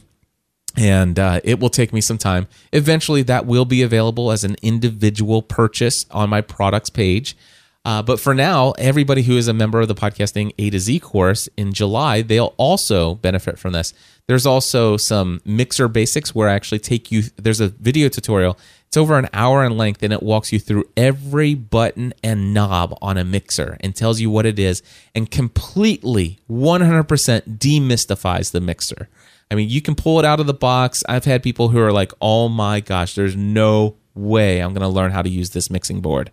[0.76, 2.48] And uh, it will take me some time.
[2.72, 7.38] Eventually, that will be available as an individual purchase on my products page.
[7.86, 11.00] Uh, but for now, everybody who is a member of the podcasting A to Z
[11.00, 13.94] course in July, they'll also benefit from this.
[14.26, 18.58] There's also some mixer basics where I actually take you, there's a video tutorial.
[18.88, 22.98] It's over an hour in length and it walks you through every button and knob
[23.02, 24.82] on a mixer and tells you what it is
[25.14, 29.10] and completely 100% demystifies the mixer.
[29.52, 31.04] I mean, you can pull it out of the box.
[31.10, 34.88] I've had people who are like, oh my gosh, there's no way I'm going to
[34.88, 36.32] learn how to use this mixing board.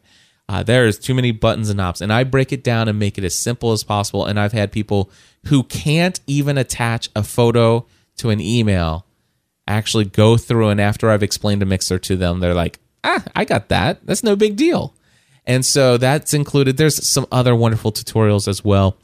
[0.51, 3.23] Uh, there's too many buttons and knobs, and I break it down and make it
[3.23, 4.27] as simple as possible.
[4.27, 5.09] And I've had people
[5.47, 7.87] who can't even attach a photo
[8.17, 9.07] to an email
[9.69, 13.45] actually go through, and after I've explained a mixer to them, they're like, "Ah, I
[13.45, 14.05] got that.
[14.05, 14.93] That's no big deal."
[15.47, 16.79] And so that's included.
[16.79, 18.97] There's some other wonderful tutorials as well.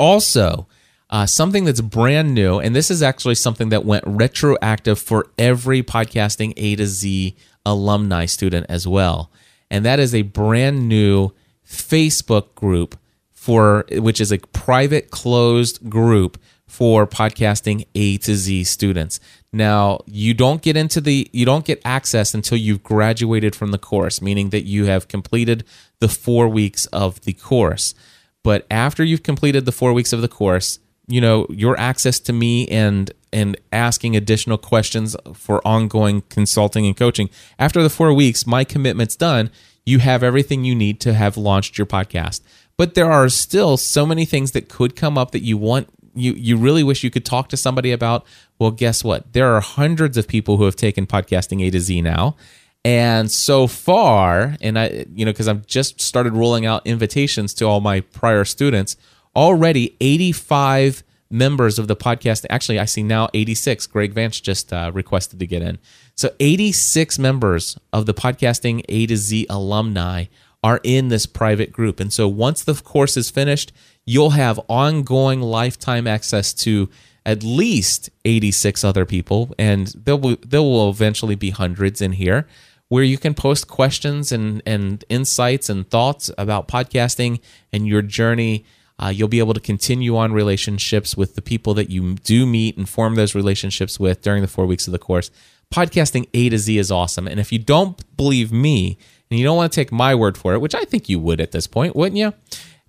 [0.00, 0.66] Also,
[1.10, 5.84] uh, something that's brand new, and this is actually something that went retroactive for every
[5.84, 9.30] podcasting A to Z alumni student as well
[9.70, 11.30] and that is a brand new
[11.66, 12.98] Facebook group
[13.32, 19.20] for which is a private closed group for podcasting A to Z students.
[19.52, 23.78] Now, you don't get into the you don't get access until you've graduated from the
[23.78, 25.64] course, meaning that you have completed
[26.00, 27.94] the 4 weeks of the course.
[28.42, 32.32] But after you've completed the 4 weeks of the course, you know, your access to
[32.32, 37.28] me and and asking additional questions for ongoing consulting and coaching.
[37.58, 39.50] After the 4 weeks, my commitment's done.
[39.84, 42.40] You have everything you need to have launched your podcast.
[42.76, 46.32] But there are still so many things that could come up that you want you
[46.32, 48.24] you really wish you could talk to somebody about.
[48.58, 49.32] Well, guess what?
[49.32, 52.36] There are hundreds of people who have taken podcasting A to Z now.
[52.84, 57.64] And so far, and I, you know, because I've just started rolling out invitations to
[57.64, 58.96] all my prior students,
[59.36, 62.46] already 85 members of the podcast.
[62.50, 63.86] Actually, I see now 86.
[63.86, 65.78] Greg Vance just uh, requested to get in.
[66.14, 70.24] So 86 members of the podcasting A to Z alumni
[70.64, 72.00] are in this private group.
[72.00, 73.72] And so once the course is finished,
[74.04, 76.88] you'll have ongoing lifetime access to
[77.24, 82.46] at least 86 other people and there will there will eventually be hundreds in here
[82.88, 87.40] where you can post questions and and insights and thoughts about podcasting
[87.72, 88.64] and your journey
[88.98, 92.76] uh, you'll be able to continue on relationships with the people that you do meet
[92.76, 95.30] and form those relationships with during the four weeks of the course.
[95.72, 97.28] Podcasting A to Z is awesome.
[97.28, 98.96] And if you don't believe me
[99.30, 101.40] and you don't want to take my word for it, which I think you would
[101.40, 102.32] at this point, wouldn't you?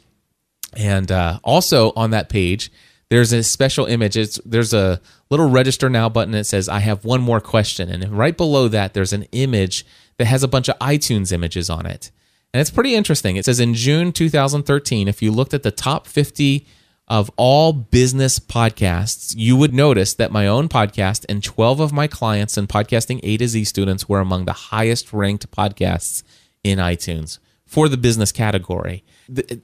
[0.75, 2.71] And uh, also on that page,
[3.13, 4.17] there's a special image.
[4.17, 4.99] It's, there's a
[5.29, 7.87] little register now button that says, I have one more question.
[7.89, 9.85] And right below that, there's an image
[10.17, 12.09] that has a bunch of iTunes images on it.
[12.55, 13.35] And it's pretty interesting.
[13.35, 16.65] It says in June 2013, if you looked at the top 50
[17.07, 22.07] of all business podcasts, you would notice that my own podcast and 12 of my
[22.07, 26.23] clients and podcasting A to Z students were among the highest ranked podcasts
[26.63, 29.03] in iTunes for the business category.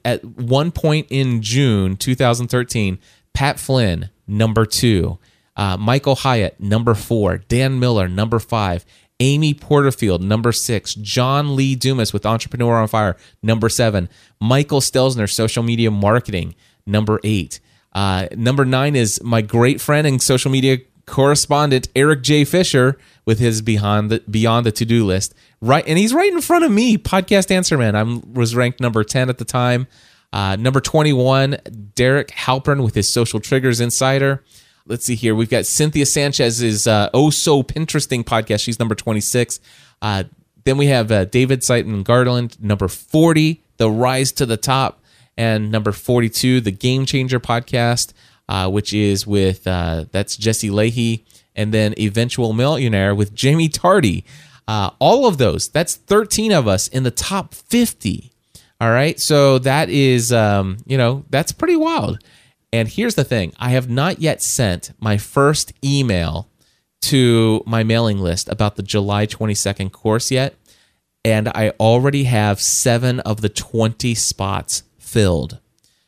[0.05, 2.99] At one point in June 2013,
[3.33, 5.17] Pat Flynn, number two,
[5.55, 8.85] uh, Michael Hyatt, number four, Dan Miller, number five,
[9.19, 10.95] Amy Porterfield, number six.
[10.95, 14.07] John Lee Dumas with Entrepreneur on Fire, number seven.
[14.39, 17.59] Michael Stelzner, Social Media Marketing, number eight.
[17.91, 22.45] Uh, number nine is my great friend and social media correspondent Erik J.
[22.45, 25.33] Fisher with his Beyond the Beyond the To Do List.
[25.59, 26.97] Right, and he's right in front of me.
[26.97, 27.95] Podcast Answer Man.
[27.95, 29.87] I was ranked number ten at the time.
[30.31, 31.57] Uh, number twenty-one,
[31.95, 34.43] Derek Halpern with his Social Triggers Insider
[34.89, 35.35] let's see here.
[35.35, 38.61] We've got Cynthia Sanchez's uh, Oh So Pinteresting podcast.
[38.63, 39.59] She's number 26.
[40.01, 40.23] Uh,
[40.65, 45.01] then we have uh, David Siteman Garland, number 40, The Rise to the Top,
[45.37, 48.13] and number 42, The Game Changer podcast,
[48.49, 51.23] uh, which is with, uh, that's Jesse Leahy.
[51.55, 54.25] and then Eventual Millionaire with Jaime Tardy.
[54.67, 58.28] Uh, all of those, that's 13 of us in the top 50
[58.81, 59.19] All right.
[59.19, 62.23] So that is, um, you know, that's pretty wild.
[62.71, 66.49] And here's the thing I have not yet sent my first email
[67.01, 70.55] to my mailing list about the July 22nd course yet.
[71.25, 75.59] And I already have seven of the 20 spots filled.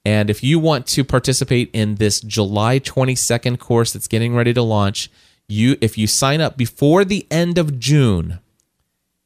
[0.05, 4.61] And if you want to participate in this July 22nd course that's getting ready to
[4.61, 5.11] launch,
[5.47, 8.39] you if you sign up before the end of June,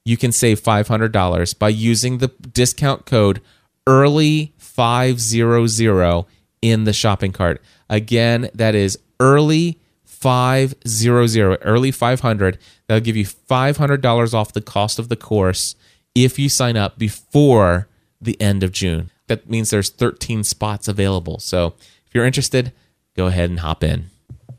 [0.05, 3.41] you can save $500 by using the discount code
[3.87, 6.25] early500
[6.61, 7.61] in the shopping cart.
[7.89, 12.57] Again, that is early 500, early 500.
[12.87, 15.75] That'll give you $500 off the cost of the course
[16.13, 17.87] if you sign up before
[18.21, 19.11] the end of June.
[19.27, 21.39] That means there's 13 spots available.
[21.39, 21.75] So
[22.07, 22.71] if you're interested,
[23.15, 24.09] go ahead and hop in.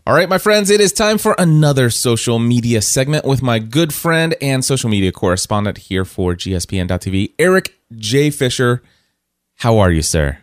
[0.08, 3.92] All right, my friends, it is time for another social media segment with my good
[3.92, 8.30] friend and social media correspondent here for GSPN.TV, Erik J.
[8.30, 8.84] Fisher.
[9.56, 10.38] How are you, sir?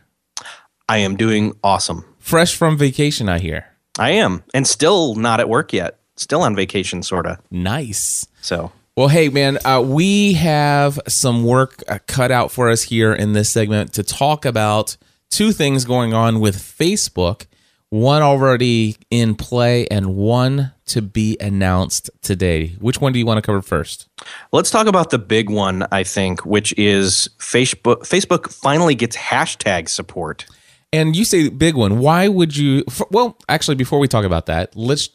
[0.90, 2.04] I am doing awesome.
[2.20, 3.68] Fresh from vacation, I hear.
[3.98, 5.98] I am, and still not at work yet.
[6.18, 7.38] Still on vacation, sort of.
[7.50, 8.28] Nice.
[8.42, 13.14] So, Well, hey, man, uh, we have some work uh, cut out for us here
[13.14, 14.98] in this segment to talk about
[15.30, 17.46] two things going on with Facebook
[17.94, 22.70] one already in play and one to be announced today.
[22.80, 24.10] Which one do you want to cover first?
[24.52, 28.00] let's talk about the big one, I think, which is Facebook.
[28.00, 30.48] Facebook finally gets hashtag support.
[30.92, 32.00] And you say big one.
[32.00, 32.84] Why would you?
[33.12, 35.10] Well, actually, before we talk about that, let's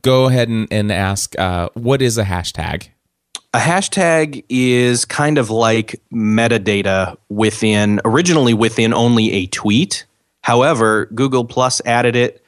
[0.00, 2.88] go ahead and, and ask uh, what is a hashtag?
[3.52, 10.06] A hashtag is kind of like metadata within, originally within only a tweet.
[10.46, 12.40] However, Google Plus added it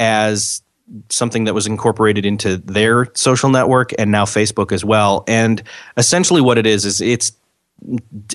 [0.00, 0.62] as
[1.10, 5.22] something that was incorporated into their social network and now Facebook as well.
[5.28, 5.62] And
[5.96, 7.30] essentially what it is is it's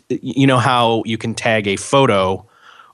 [0.08, 2.45] you know how you can tag a photo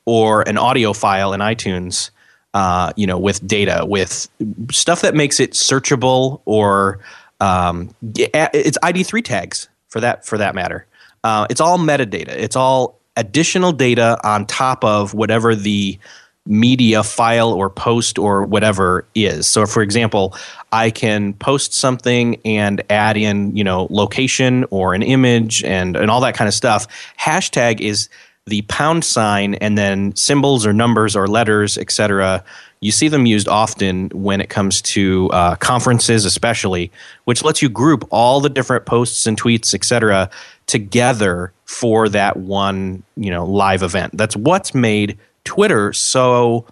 [0.06, 2.10] or an audio file in iTunes
[2.56, 4.28] uh, you know with data with
[4.72, 6.98] stuff that makes it searchable or
[7.42, 10.88] um, it's ID3 tags for that for that matter.
[11.24, 12.30] Uh, it's all metadata.
[12.30, 16.00] It's all additional data on top of whatever the
[16.46, 19.46] media file or post or whatever is.
[19.48, 20.34] So for example,
[20.72, 26.10] I can post something and add in, you know, location or an image and and
[26.10, 26.88] all that kind of stuff.
[27.20, 28.08] Hashtag is
[28.46, 32.44] the pound sign and then symbols or numbers or letters, etc.
[32.80, 36.92] You see them used often when it comes to uh, conferences, especially,
[37.26, 40.30] which lets you group all the different posts and tweets, etc.,
[40.68, 44.16] together for that one, you know, live event.
[44.18, 46.66] That's what's made Twitter so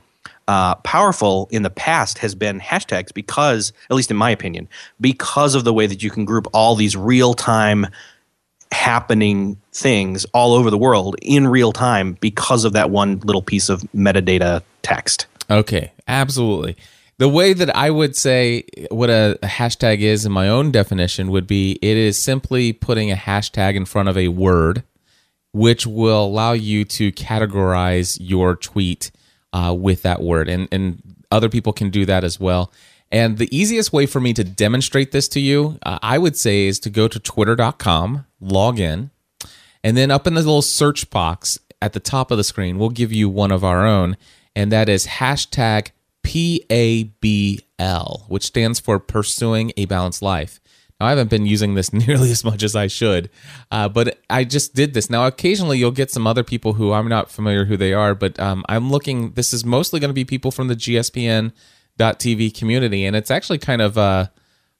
[0.47, 4.67] uh, powerful in the past has been hashtags because, at least in my opinion,
[5.01, 7.88] because of the way that you can group all these real time
[8.71, 13.69] happening things all over the world in real time because of that one little piece
[13.69, 15.25] of metadata text.
[15.49, 16.75] Okay, absolutely.
[17.17, 21.47] The way that I would say what a, hashtag is in my own definition would
[21.47, 24.84] be it is simply putting a hashtag in front of a word,
[25.54, 29.12] which will allow you to categorize your tweet
[29.54, 30.49] uh, with that word.
[30.49, 31.01] And, and
[31.32, 32.73] other people can do that as well.
[33.12, 36.65] And the easiest way for me to demonstrate this to you, uh, I would say,
[36.65, 39.12] is to go to twitter.com, log in,
[39.86, 42.89] and then up in the little search box at the top of the screen, we'll
[42.89, 44.17] give you one of our own,
[44.54, 45.91] and that is hashtag
[46.25, 50.59] PABL, which stands for Pursuing a Balanced Life.
[50.99, 53.29] Now, I haven't been using this nearly as much as I should,
[53.69, 55.09] uh, but I just did this.
[55.09, 58.39] Now, occasionally you'll get some other people who I'm not familiar who they are, but
[58.39, 63.15] um, I'm looking, this is mostly going to be people from the GSPN.TV community, and
[63.15, 64.27] it's actually kind of uh,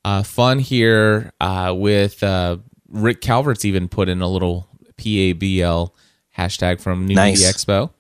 [0.04, 2.58] uh, fun here uh, with uh,
[2.90, 5.92] Rick Calvert's even put in a little PABL
[6.36, 7.40] hashtag from New Nice.
[7.40, 7.92] Media Expo.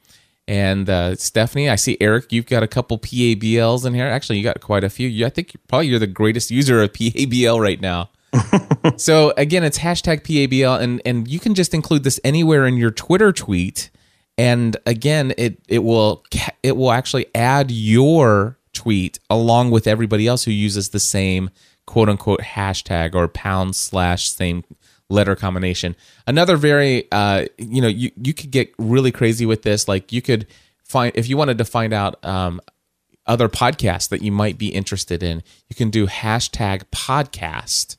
[0.47, 2.31] And uh, Stephanie, I see Erik.
[2.31, 4.05] You've got a couple PABLs in here.
[4.05, 5.07] Actually, you got quite a few.
[5.07, 8.09] You, I think probably you're the greatest user of PABL right now.
[8.97, 12.91] so again, it's hashtag PABL, and and you can just include this anywhere in your
[12.91, 13.89] Twitter tweet.
[14.37, 16.23] And again, it it will
[16.61, 21.49] it will actually add your tweet along with everybody else who uses the same
[21.85, 24.63] quote unquote hashtag or pound slash same
[25.09, 25.95] letter combination.
[26.25, 29.87] Another very uh you know you you could get really crazy with this.
[29.87, 30.47] Like you could
[30.83, 32.61] find if you wanted to find out um
[33.27, 37.97] other podcasts that you might be interested in, you can do hashtag podcast.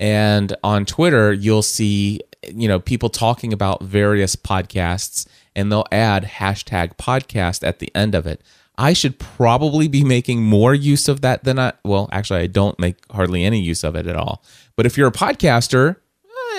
[0.00, 6.24] And on Twitter, you'll see, you know, people talking about various podcasts and they'll add
[6.24, 8.40] hashtag podcast at the end of it.
[8.78, 12.78] I should probably be making more use of that than I, well, actually, I don't
[12.78, 14.42] make hardly any use of it at all.
[14.76, 15.96] But if you're a podcaster,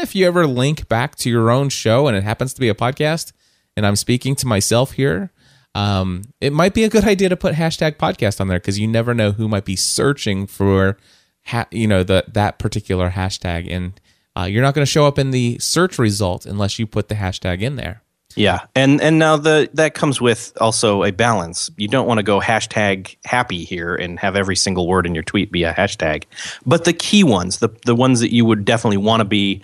[0.03, 2.75] if you ever link back to your own show and it happens to be a
[2.75, 3.31] podcast,
[3.75, 5.31] and I'm speaking to myself here,
[5.73, 8.87] um, it might be a good idea to put hashtag podcast on there because you
[8.87, 10.97] never know who might be searching for,
[11.45, 13.99] ha- you know, the that particular hashtag, and
[14.37, 17.15] uh, you're not going to show up in the search result unless you put the
[17.15, 18.03] hashtag in there.
[18.35, 21.69] Yeah, and and now the that comes with also a balance.
[21.77, 25.23] You don't want to go hashtag happy here and have every single word in your
[25.23, 26.23] tweet be a hashtag,
[26.65, 29.61] but the key ones, the the ones that you would definitely want to be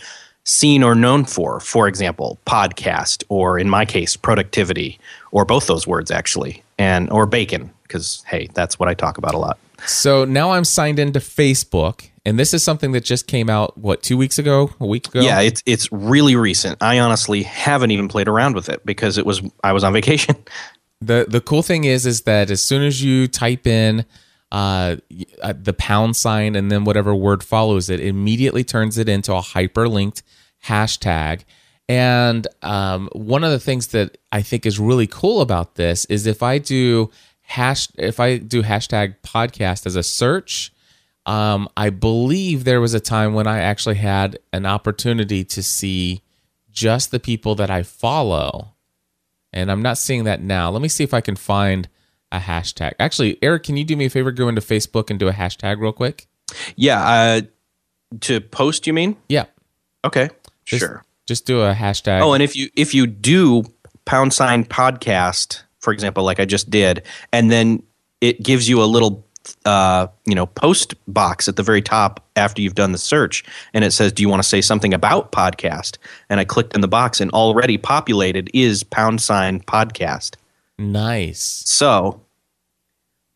[0.50, 5.00] seen or known for, for example, podcast, or in my case, productivity,
[5.32, 9.36] or both those words actually, and or bacon, because hey, that's what I talk about
[9.36, 9.60] a lot.
[9.86, 14.02] So now I'm signed into Facebook, and this is something that just came out what
[14.02, 15.22] two weeks ago, a week ago.
[15.22, 16.82] Yeah, it's it's really recent.
[16.82, 20.36] I honestly haven't even played around with it because it was I was on vacation.
[21.00, 24.06] the The cool thing is, is that as soon as you type in
[24.52, 24.96] uh,
[25.44, 29.32] uh, the pound sign and then whatever word follows it, it, immediately turns it into
[29.32, 30.24] a hyperlinked
[30.66, 31.44] hashtag.
[31.88, 36.28] And um, one of the things that I think is really cool about this is
[36.28, 37.10] if I do
[37.42, 40.72] hash if I do hashtag podcast as a search,
[41.26, 46.22] um, I believe there was a time when I actually had an opportunity to see
[46.72, 48.76] just the people that I follow.
[49.52, 50.70] And I'm not seeing that now.
[50.70, 51.90] Let me see if I can find
[52.32, 52.94] a hashtag.
[53.00, 54.32] Actually, Erik, can you do me a favor?
[54.32, 56.28] Go into Facebook and do a hashtag real quick.
[56.76, 57.42] Yeah, uh,
[58.22, 59.18] to post, you mean?
[59.28, 59.46] Yeah.
[60.06, 60.30] Okay,
[60.70, 61.04] Just- sure.
[61.28, 62.22] Just do a hashtag.
[62.22, 63.64] Oh, and if you if you do
[64.06, 67.84] pound sign podcast, for example, like I just did, and then
[68.20, 69.24] it gives you a little
[69.66, 73.44] uh, you know post box at the very top after you've done the search,
[73.76, 75.98] and it says, "Do you want to say something about podcast?"
[76.32, 80.36] And I clicked in the box, and already populated is pound sign podcast.
[80.80, 81.62] nice.
[81.66, 82.22] So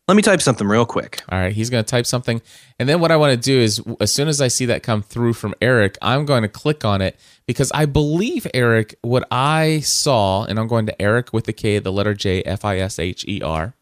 [0.06, 1.22] let me type something real quick.
[1.30, 2.42] All right, he's going to type something.
[2.78, 5.02] And then what I want to do is, as soon as I see that come
[5.02, 9.80] through from Erik, I'm going to click on it because I believe, Erik, what I
[9.80, 12.98] saw, and I'm going to Erik with the K, the letter J, F I S
[12.98, 13.74] H E R.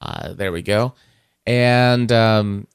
[0.00, 0.94] Uh, there we go.
[1.46, 2.66] And um,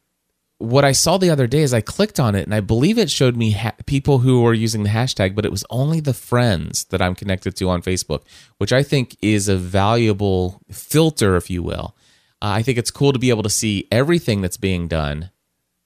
[0.59, 3.09] what I saw the other day is I clicked on it, and I believe it
[3.09, 6.85] showed me ha- people who were using the hashtag, but it was only the friends
[6.85, 8.21] that I'm connected to on Facebook,
[8.57, 11.95] which I think is a valuable filter, if you will.
[12.41, 15.29] Uh, I think it's cool to be able to see everything that's being done,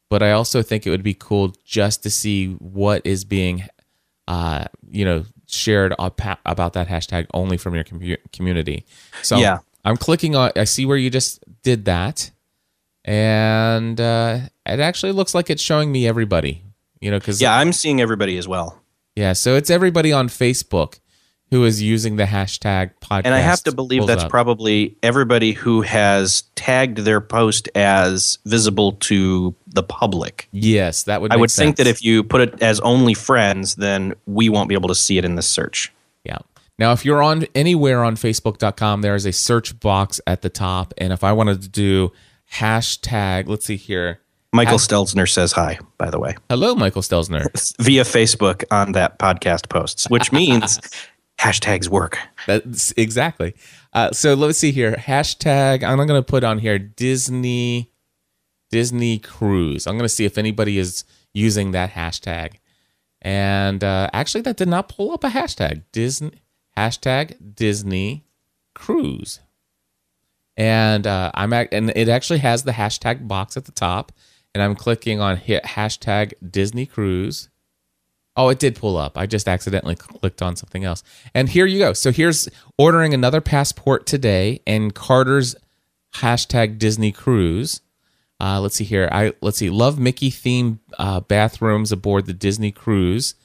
[0.10, 3.64] but I also think it would be cool just to see what is being,
[4.28, 8.86] uh, you know, shared about that hashtag only from your commu- community.
[9.24, 9.60] So Yeah.
[9.86, 10.52] I'm clicking on.
[10.56, 12.32] I see where you just did that,
[13.06, 16.64] and uh, it actually looks like it's showing me everybody.
[17.02, 18.80] You know, because Yeah, I'm seeing everybody as well.
[19.16, 21.00] yeah, so it's everybody on Facebook
[21.54, 23.22] who is using the hashtag podcast.
[23.26, 24.32] And I have to believe that's up.
[24.32, 30.50] probably everybody who has tagged their post as visible to the public.
[30.52, 31.30] yes, that would.
[31.30, 31.36] Be.
[31.36, 34.74] I would think that if you put it as only friends, then we won't be
[34.74, 35.94] able to see it in the search.
[36.24, 36.40] Yeah.
[36.80, 40.92] Now, if you're on anywhere on Facebook.com, there is a search box at the top,
[40.98, 42.12] and if I wanted to do
[42.54, 44.22] hashtag, let's see here.
[44.54, 47.48] Michael Has- Stelzner says hi, by the way, Hello, Michael Stelzner.
[47.82, 50.80] via Facebook on that podcast posts, which means
[51.44, 52.18] hashtags work.
[52.48, 53.54] That's exactly.
[53.92, 54.94] Uh, so let's see here.
[54.94, 55.84] Hashtag.
[55.84, 57.92] I'm going to put on here Disney
[58.72, 59.86] Disney Cruise.
[59.86, 62.56] I'm going to see if anybody is using that hashtag.
[63.22, 65.84] And uh, actually, that did not pull up a hashtag.
[65.92, 66.42] Disney
[66.78, 68.26] hashtag Disney
[68.74, 69.40] Cruise.
[70.56, 74.12] And uh, I'm at, and it actually has the hashtag box at the top.
[74.56, 77.50] And I'm clicking on hit hashtag Disney Cruise.
[78.36, 79.18] Oh, it did pull up.
[79.18, 81.04] I just accidentally clicked on something else.
[81.36, 81.94] And here you go.
[81.94, 85.56] So here's ordering another passport today and Carter's
[86.16, 87.82] hashtag Disney Cruise.
[88.40, 89.08] Uh, let's see here.
[89.12, 89.70] I let's see.
[89.70, 93.36] Love Mickey themed uh, bathrooms aboard the Disney Cruise,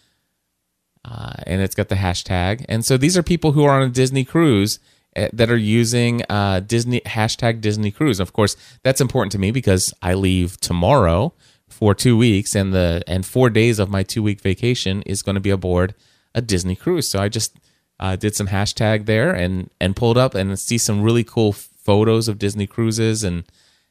[1.05, 2.65] uh, and it's got the hashtag.
[2.69, 4.81] And so these are people who are on a Disney cruise
[5.15, 8.19] eh, that are using uh, Disney hashtag Disney Cruise.
[8.19, 11.33] Of course, that's important to me because I leave tomorrow
[11.79, 15.37] for two weeks, and the and four days of my two week vacation is going
[15.37, 15.95] to be aboard
[16.35, 17.09] a Disney cruise.
[17.09, 17.57] So I just
[18.01, 22.27] uh, did some hashtag there and and pulled up and see some really cool photos
[22.27, 23.45] of Disney cruises and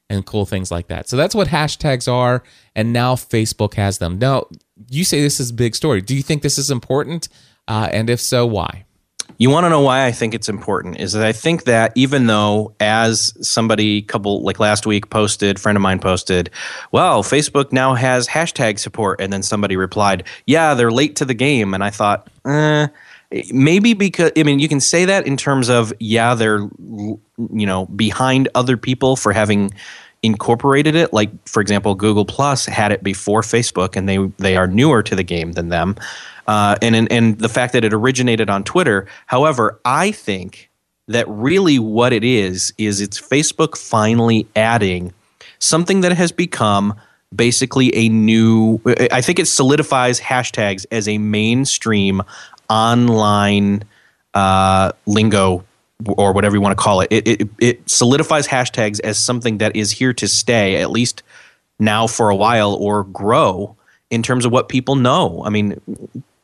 [0.10, 1.08] and cool things like that.
[1.08, 2.44] So that's what hashtags are,
[2.76, 4.20] and now Facebook has them.
[4.20, 4.48] Now
[4.90, 6.02] you say this is a big story.
[6.02, 7.30] Do you think this is important?
[7.70, 8.84] Uh, and if so, why?
[9.38, 12.28] You want to know why I think it's important is that I think that even
[12.28, 16.50] though as somebody couple like last week posted, friend of mine posted,
[16.92, 21.34] well, Facebook now has hashtag support, and then somebody replied, yeah, they're late to the
[21.34, 22.88] game, and I thought, eh,
[23.52, 27.86] maybe because I mean you can say that in terms of yeah they're you know
[27.88, 29.72] behind other people for having
[30.24, 34.68] incorporated it like for example Google Plus had it before Facebook and they they are
[34.68, 35.96] newer to the game than them
[36.48, 39.08] uh, and, and and the fact that it originated on Twitter.
[39.26, 40.70] However, I think
[41.08, 45.14] that really what it is is it's Facebook finally adding
[45.60, 46.94] something that has become
[47.36, 48.80] basically a new.
[49.12, 52.22] I think it solidifies hashtags as a mainstream
[52.70, 53.84] online
[54.34, 55.66] uh, lingo
[56.06, 57.08] or whatever you want to call it.
[57.12, 57.50] It, it.
[57.60, 61.24] it solidifies hashtags as something that is here to stay, at least
[61.80, 63.76] now for a while, or grow
[64.10, 65.44] in terms of what people know.
[65.46, 65.80] I mean,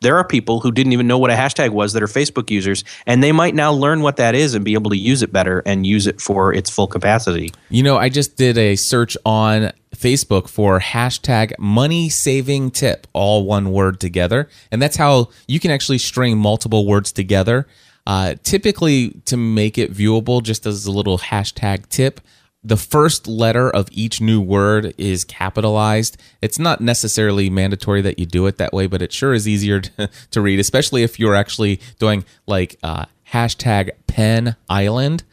[0.04, 2.84] there are people who didn't even know what a hashtag was that are Facebook users,
[3.06, 5.64] and they might now learn what that is and be able to use it better
[5.66, 7.52] and use it for its full capacity.
[7.70, 13.46] You know, I just did a search on Facebook for hashtag money saving tip, all
[13.46, 14.50] one word together.
[14.72, 17.68] And that's how you can actually string multiple words together.
[18.06, 22.20] Uh, typically, to make it viewable, just as a little hashtag tip,
[22.64, 26.18] the first letter of each new word is capitalized.
[26.42, 29.82] It's not necessarily mandatory that you do it that way, but it sure is easier
[29.82, 35.24] to, to read, especially if you're actually doing like uh, hashtag pen island.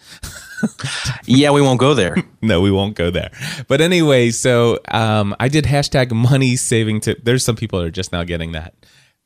[1.27, 2.17] yeah, we won't go there.
[2.43, 3.31] no, we won't go there.
[3.69, 7.21] But anyway, so um, I did hashtag money saving tip.
[7.23, 8.75] There's some people that are just now getting that.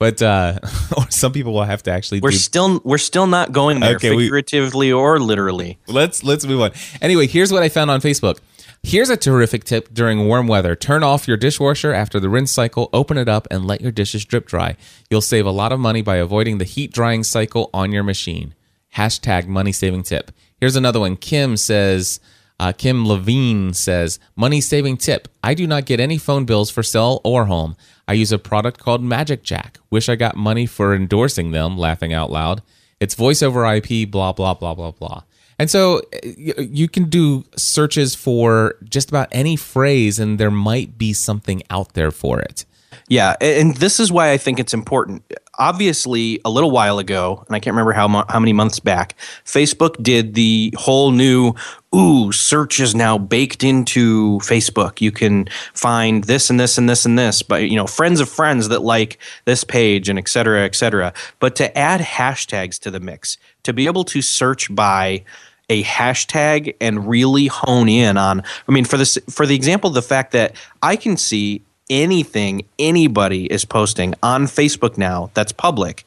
[0.00, 0.58] But uh,
[0.96, 2.20] or some people will have to actually.
[2.20, 5.78] We're do- still we're still not going there, Okay, we- figuratively or literally.
[5.86, 6.72] let's let's move on.
[7.00, 8.38] Anyway, here's what I found on Facebook.
[8.82, 10.76] Here's a terrific tip during warm weather.
[10.76, 14.26] Turn off your dishwasher after the rinse cycle, open it up, and let your dishes
[14.26, 14.76] drip dry.
[15.08, 18.54] You'll save a lot of money by avoiding the heat drying cycle on your machine.
[18.96, 20.30] Hashtag money saving tip.
[20.60, 21.16] Here's another one.
[21.16, 22.20] Kim says,
[22.60, 25.28] uh, Kim Levine says, money saving tip.
[25.42, 27.76] I do not get any phone bills for cell or home.
[28.06, 29.78] I use a product called Magic Jack.
[29.90, 32.62] Wish I got money for endorsing them, laughing out loud.
[33.00, 35.22] It's voice over IP, blah, blah, blah, blah, blah.
[35.58, 40.98] And so uh, you can do searches for just about any phrase, and there might
[40.98, 42.64] be something out there for it.
[43.08, 45.22] Yeah, and this is why I think it's important.
[45.58, 49.14] Obviously, a little while ago, and I can't remember how mo- how many months back,
[49.44, 51.54] Facebook did the whole new
[51.94, 55.00] ooh, search is now baked into Facebook.
[55.00, 58.28] You can find this and this and this and this, but you know, friends of
[58.28, 61.12] friends that like this page and et cetera, et cetera.
[61.38, 65.24] But to add hashtags to the mix, to be able to search by
[65.70, 70.02] a hashtag and really hone in on I mean for this for the example the
[70.02, 76.04] fact that I can see anything anybody is posting on Facebook now that's public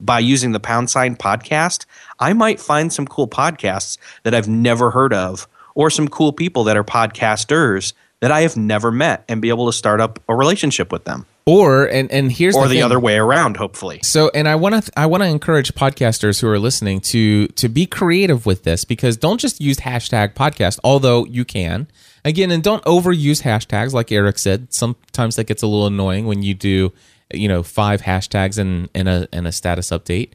[0.00, 1.86] by using the pound sign podcast,
[2.18, 6.64] I might find some cool podcasts that I've never heard of or some cool people
[6.64, 10.34] that are podcasters that I have never met and be able to start up a
[10.34, 11.26] relationship with them.
[11.48, 14.00] Or and and here's or the, the other way around, hopefully.
[14.02, 17.68] So, and I want to I want to encourage podcasters who are listening to to
[17.68, 21.86] be creative with this because don't just use hashtag podcast, although you can.
[22.24, 24.74] Again, and don't overuse hashtags like Erik said.
[24.74, 26.92] Sometimes that gets a little annoying when you do,
[27.32, 30.30] you know, five hashtags in in a in a status update.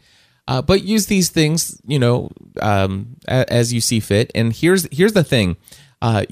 [0.47, 4.31] Uh, but use these things, you know, um, as you see fit.
[4.33, 5.57] And here's here's the thing:
[6.01, 6.23] uh,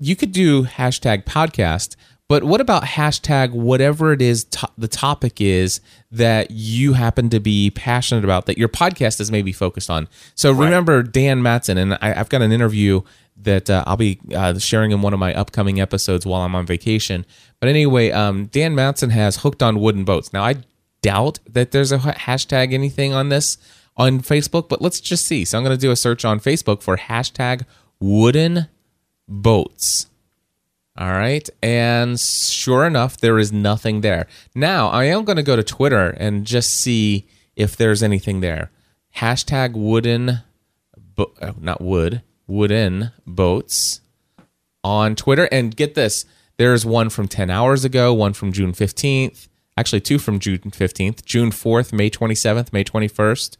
[0.00, 1.96] you could do hashtag podcast,
[2.28, 5.80] but what about hashtag whatever it is to- the topic is
[6.10, 10.08] that you happen to be passionate about that your podcast is maybe focused on?
[10.34, 13.00] So remember Dan Matson, and I, I've got an interview
[13.40, 16.66] that uh, I'll be uh, sharing in one of my upcoming episodes while I'm on
[16.66, 17.24] vacation.
[17.60, 20.32] But anyway, um, Dan Matson has hooked on wooden boats.
[20.32, 20.56] Now I
[21.02, 23.56] doubt that there's a hashtag anything on this
[23.96, 25.44] on Facebook, but let's just see.
[25.44, 27.64] So I'm going to do a search on Facebook for hashtag
[28.00, 28.68] wooden
[29.28, 30.06] boats.
[30.96, 31.48] All right.
[31.62, 34.26] And sure enough, there is nothing there.
[34.54, 38.70] Now, I am going to go to Twitter and just see if there's anything there.
[39.16, 40.40] Hashtag wooden,
[41.14, 44.00] bo- uh, not wood, wooden boats
[44.82, 45.48] on Twitter.
[45.52, 46.24] And get this
[46.56, 51.24] there's one from 10 hours ago, one from June 15th, actually, two from June 15th,
[51.24, 53.56] June 4th, May 27th, May 21st.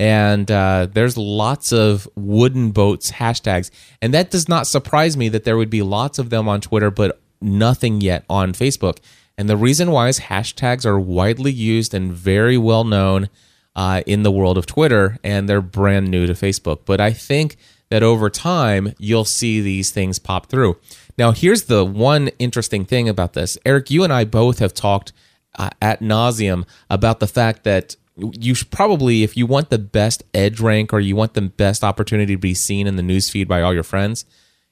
[0.00, 3.70] And uh, there's lots of wooden boats hashtags.
[4.00, 6.90] And that does not surprise me that there would be lots of them on Twitter,
[6.90, 8.96] but nothing yet on Facebook.
[9.36, 13.28] And the reason why is hashtags are widely used and very well known
[13.76, 16.80] uh, in the world of Twitter, and they're brand new to Facebook.
[16.86, 17.58] But I think
[17.90, 20.78] that over time, you'll see these things pop through.
[21.18, 25.12] Now, here's the one interesting thing about this Erik, you and I both have talked
[25.58, 27.96] uh, at nauseum about the fact that
[28.38, 31.82] you should probably, if you want the best edge rank or you want the best
[31.84, 34.24] opportunity to be seen in the newsfeed by all your friends,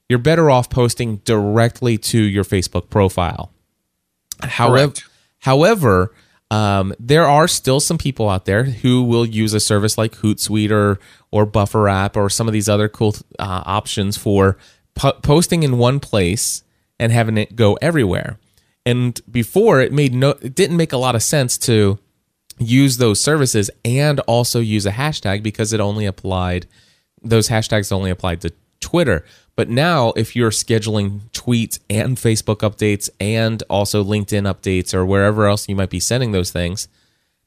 [0.08, 3.52] you're better off posting directly to your Facebook profile.
[4.40, 4.94] However,
[5.40, 6.14] however,
[6.50, 10.70] um, there are still some people out there who will use a service like Hootsuite
[10.70, 10.98] or
[11.30, 14.56] or Buffer App or some of these other cool uh, options for
[14.94, 16.62] po- posting in one place
[16.98, 18.38] and having it go everywhere.
[18.86, 21.98] And before, it made no, it didn't make a lot of sense to
[22.58, 26.66] use those services and also use a hashtag because it only applied
[27.22, 29.24] those hashtags only applied to Twitter.
[29.56, 35.46] But now if you're scheduling tweets and Facebook updates and also LinkedIn updates or wherever
[35.46, 36.86] else you might be sending those things,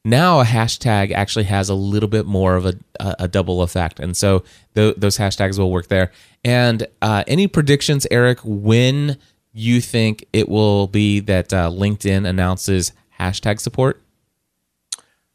[0.04, 4.00] now a hashtag actually has a little bit more of a, a double effect.
[4.00, 4.44] And so
[4.74, 6.10] th- those hashtags will work there.
[6.44, 9.16] And uh, any predictions, Erik, when
[9.52, 14.02] you think it will be that uh, LinkedIn announces hashtag support?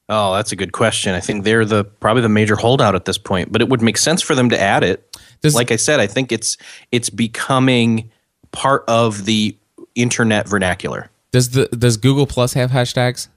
[0.09, 1.13] Oh, that's a good question.
[1.13, 3.97] I think they're the probably the major holdout at this point, but it would make
[3.97, 5.17] sense for them to add it.
[5.41, 6.57] Does- like I said, I think it's
[6.91, 8.09] it's becoming
[8.51, 9.55] part of the
[9.95, 11.09] internet vernacular.
[11.31, 13.27] Does the does Google Plus have hashtags?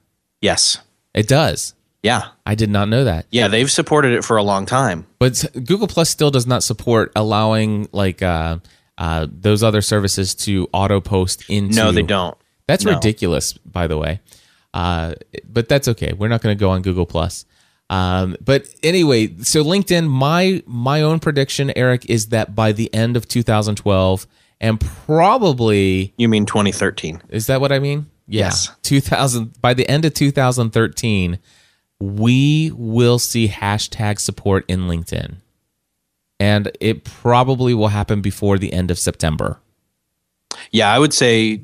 [0.40, 0.78] Yes.
[1.12, 1.74] It does.
[2.02, 2.28] Yeah.
[2.46, 3.26] I did not know that.
[3.30, 5.06] Yeah, they've supported it for a long time.
[5.18, 8.58] But Google Plus still does not support allowing like uh,
[8.96, 11.74] uh, those other services to auto post into.
[11.74, 12.38] No, they don't.
[12.68, 12.92] That's No.
[12.94, 14.20] ridiculous, by the way.
[14.72, 15.14] Uh,
[15.44, 16.12] but that's okay.
[16.12, 17.44] We're not going to go on Google Plus.
[17.90, 23.16] Um, but anyway, so LinkedIn, my my own prediction, Erik, is that by the end
[23.16, 24.26] of 2012,
[24.60, 27.22] and probably You mean 2013?
[27.30, 28.06] is that what I mean?
[28.28, 28.44] Yeah.
[28.46, 28.70] Yes.
[28.82, 31.40] 2000 by the end of 2013,
[31.98, 35.36] we will see hashtag support in LinkedIn.
[36.38, 39.58] And it probably will happen before the end of September.
[40.70, 41.60] Yeah, I would say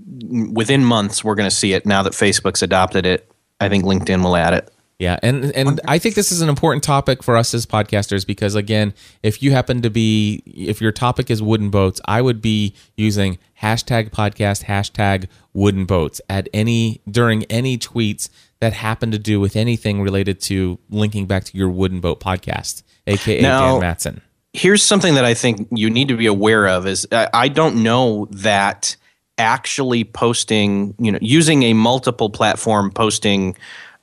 [0.53, 3.31] within months we're going to see it now that Facebook's adopted it.
[3.61, 4.71] I think LinkedIn will add it.
[4.99, 8.55] Yeah, and and I think this is an important topic for us as podcasters because
[8.55, 12.75] again, if you happen to be if your topic is wooden boats, I would be
[12.97, 19.39] using hashtag podcast hashtag wooden boats at any during any tweets that happen to do
[19.39, 24.23] with anything related to linking back to your wooden boat podcast, aka Now- Dan Matson.
[24.55, 27.83] here's something that I think you need to be aware of is I, I don't
[27.83, 28.97] know that
[29.39, 33.57] actually posting, you know, using a multiple platform posting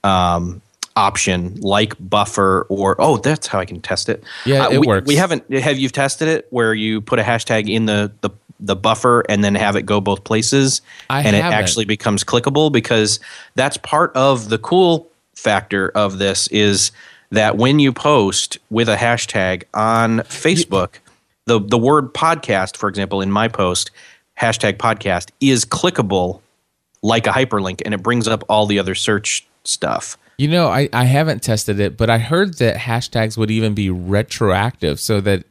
[0.03, 0.61] um,
[0.95, 4.23] option like Buffer or oh, that's how I can test it.
[4.45, 5.07] Yeah, Uh, it we, works.
[5.07, 8.29] We haven't have you tested it where you put a hashtag in the the
[8.59, 11.59] the buffer and then have it go both places I and it haven't.
[11.59, 13.19] actually becomes clickable because
[13.55, 16.91] that's part of the cool factor of this is
[17.31, 20.99] that when you post with a hashtag on Facebook,
[21.45, 23.91] the the word podcast, for example, in my post,
[24.43, 26.41] hashtag podcast is clickable
[27.01, 30.17] like a hyperlink and it brings up all the other search stuff.
[30.37, 33.89] You know, I, I haven't tested it, but I heard that hashtags would even be
[33.89, 35.45] retroactive, so that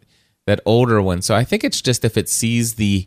[0.46, 1.22] that older one.
[1.22, 3.06] So I think it's just if it sees the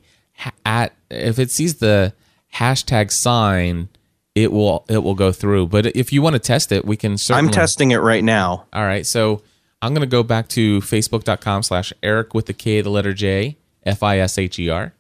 [0.65, 2.13] at if it sees the
[2.55, 3.89] hashtag sign,
[4.33, 5.67] it will it will go through.
[5.67, 7.49] But if you want to test it, we can certainly.
[7.49, 8.65] I'm testing it right now.
[8.71, 9.41] All right, so
[9.81, 14.01] I'm gonna go back to facebook.com slash Erik with the K, the letter J, F
[14.01, 14.93] I S H E R.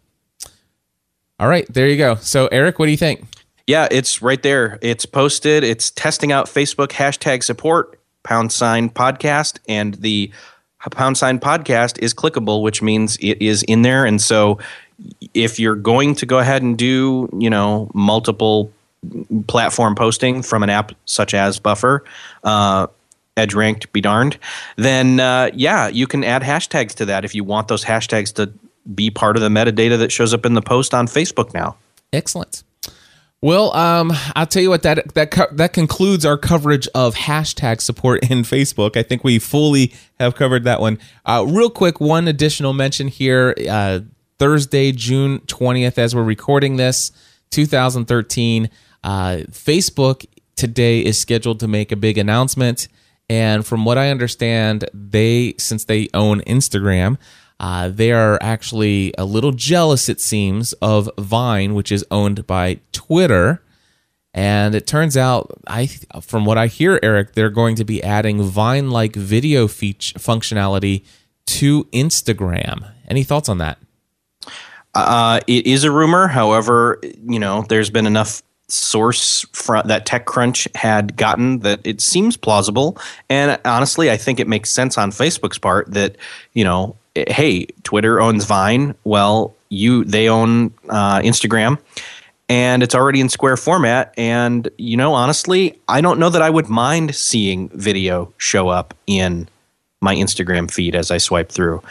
[1.39, 2.15] All right, there you go.
[2.15, 3.25] So Erik, what do you think?
[3.67, 4.79] Yeah, it's right there.
[4.81, 5.63] It's posted.
[5.63, 10.31] It's testing out Facebook hashtag support pound sign podcast, and the
[10.91, 14.05] pound sign podcast is clickable, which means it is in there.
[14.05, 14.59] And so,
[15.33, 18.71] if you're going to go ahead and do, you know, multiple
[19.47, 22.03] platform posting from an app such as Buffer,
[22.43, 22.87] uh,
[23.35, 24.37] Edge ranked, be darned,
[24.77, 28.53] then uh, yeah, you can add hashtags to that if you want those hashtags to
[28.93, 31.77] be part of the metadata that shows up in the post on Facebook now.
[32.13, 32.63] Excellent.
[33.41, 37.79] Well, um, I'll tell you what that that co- that concludes our coverage of hashtag
[37.79, 38.97] support in Facebook.
[38.97, 40.97] I think we fully have covered that one.
[41.25, 43.99] Uh, real quick, one additional mention here: uh,
[44.39, 47.11] Thursday, June twentieth, as we're recording this,
[47.51, 48.69] 2013.
[49.03, 50.25] Uh, Facebook
[50.55, 52.87] today is scheduled to make a big announcement,
[53.29, 57.19] and from what I understand, they since they own Instagram.
[57.59, 62.79] Uh, they are actually a little jealous, it seems, of Vine, which is owned by
[62.91, 63.61] Twitter.
[64.33, 65.87] And it turns out, I
[66.21, 71.05] from what I hear, Erik, they're going to be adding Vine-like video feature functionality
[71.45, 72.91] to Instagram.
[73.07, 73.77] Any thoughts on that?
[74.93, 76.27] Uh, it is a rumor.
[76.27, 82.35] However, you know, there's been enough source fr- that TechCrunch had gotten that it seems
[82.35, 82.97] plausible.
[83.29, 86.17] And honestly, I think it makes sense on Facebook's part that,
[86.53, 88.95] you know, hey, Twitter owns Vine.
[89.03, 91.79] Well, you they own uh, Instagram.
[92.47, 94.13] And it's already in square format.
[94.17, 98.93] And, you know, honestly, I don't know that I would mind seeing video show up
[99.07, 99.49] in
[99.99, 101.81] my Instagram feed as I swipe through.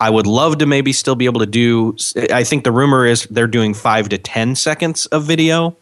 [0.00, 1.96] I would love to maybe still be able to do.
[2.30, 5.76] I think the rumor is they're doing five to 10 seconds of video.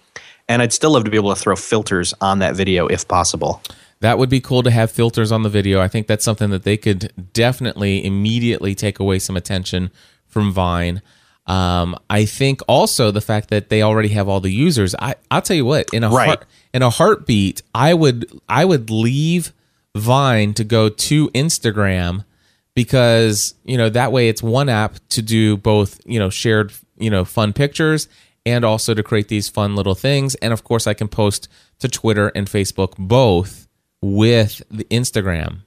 [0.49, 3.63] And I'd still love to be able to throw filters on that video if possible.
[4.01, 5.81] That would be cool to have filters on the video.
[5.81, 9.91] I think that's something that they could definitely immediately take away some attention
[10.27, 11.03] from Vine.
[11.47, 14.95] Um, I think also the fact that they already have all the users.
[14.99, 16.27] I I'll tell you what in a Right.
[16.29, 19.53] heart, in a heartbeat, I would I would leave
[19.97, 22.25] Vine to go to Instagram
[22.75, 27.11] because you know that way it's one app to do both you know shared you
[27.11, 28.09] know fun pictures
[28.47, 31.49] and also to create these fun little things and of course I can post
[31.81, 33.67] to Twitter and Facebook both
[34.03, 35.61] with the Instagram.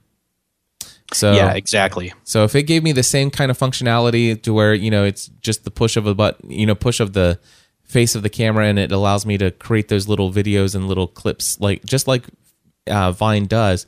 [1.13, 2.11] So yeah, exactly.
[2.23, 5.27] so if it gave me the same kind of functionality to where you know it's
[5.41, 7.39] just the push of a button, you know, push of the
[7.84, 11.07] face of the camera, and it allows me to create those little videos and little
[11.07, 12.23] clips, like just like
[12.88, 13.86] uh, Vine does.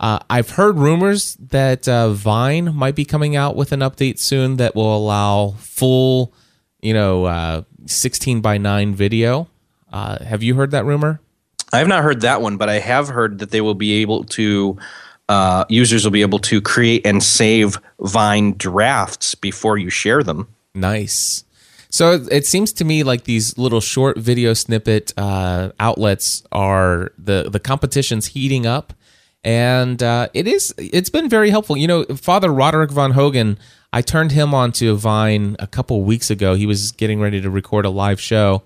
[0.00, 4.56] Uh, I've heard rumors that uh, Vine might be coming out with an update soon
[4.56, 6.32] that will allow full,
[6.80, 9.48] you know, uh, 16 by 9 video.
[9.92, 11.20] Uh, have you heard that rumor?
[11.72, 14.24] I have not heard that one, but I have heard that they will be able
[14.24, 14.78] to.
[15.28, 20.48] Uh, users will be able to create and save Vine drafts before you share them.
[20.74, 21.44] Nice.
[21.90, 27.48] So it- seems to me like these little short video snippet uh, outlets are the
[27.50, 28.94] the competition's heating up,
[29.44, 31.76] and uh, it is it's been very helpful.
[31.76, 33.58] You know, Father Roderick Vonhögen,
[33.92, 36.54] I turned him onto Vine a couple weeks ago.
[36.54, 38.62] He was getting ready to record a live show,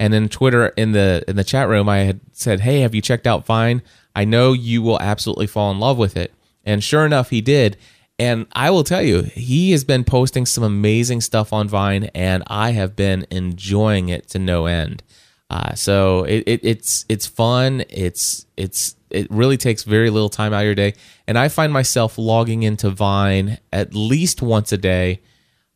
[0.00, 3.02] and in Twitter in the in the chat room, I had said, "Hey, have you
[3.02, 3.82] checked out Vine?
[4.16, 6.32] I know you will absolutely fall in love with it."
[6.64, 7.76] And sure enough, he did.
[8.18, 12.42] And I will tell you, he has been posting some amazing stuff on Vine, and
[12.46, 15.02] I have been enjoying it to no end.
[15.50, 17.84] Uh, so it, it, it's it's fun.
[17.90, 20.94] It's it's it really takes very little time out of your day,
[21.26, 25.20] and I find myself logging into Vine at least once a day,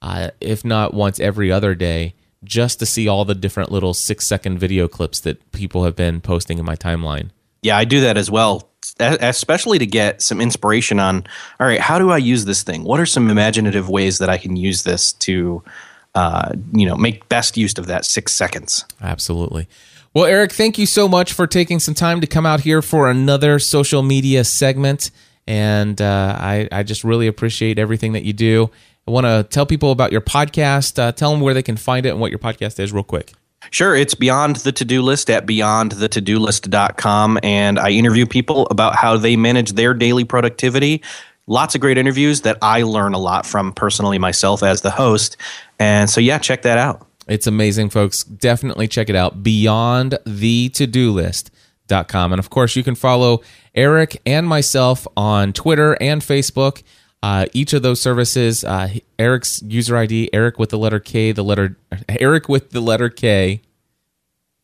[0.01, 2.15] uh, if not once every other day,
[2.45, 6.21] just to see all the different little six second video clips that people have been
[6.21, 7.31] posting in my timeline.
[7.63, 8.69] Yeah, I do that as well,
[9.01, 11.27] especially to get some inspiration on.
[11.59, 12.85] All right, how do I use this thing?
[12.85, 15.63] What are some imaginative ways that I can use this to,
[16.15, 18.85] uh, you know, make best use of that six seconds?
[19.01, 19.67] Absolutely.
[20.13, 23.09] Well, Erik, thank you so much for taking some time to come out here for
[23.09, 25.11] another social media segment.
[25.47, 28.71] And uh, I, I just really appreciate everything that you do.
[29.07, 30.99] I want to tell people about your podcast.
[30.99, 33.33] Uh, tell them where they can find it and what your podcast is, real quick.
[33.71, 37.39] Sure, it's Beyond the To Do List at beyondthetodolist.com.
[37.43, 41.03] And I interview people about how they manage their daily productivity.
[41.47, 45.37] Lots of great interviews that I learn a lot from personally myself as the host.
[45.79, 47.07] And so, yeah, check that out.
[47.27, 48.25] It's amazing, folks.
[48.25, 49.43] Definitely check it out.
[49.43, 52.33] Beyond the to do list.com.
[52.33, 53.43] And of course, you can follow
[53.75, 56.83] Erik and myself on Twitter and Facebook.
[57.25, 58.87] Uh, each of those services, uh,
[59.19, 61.79] Erik's user ID, Erik with the letter K, the letter
[62.21, 63.63] Erik with the letter K,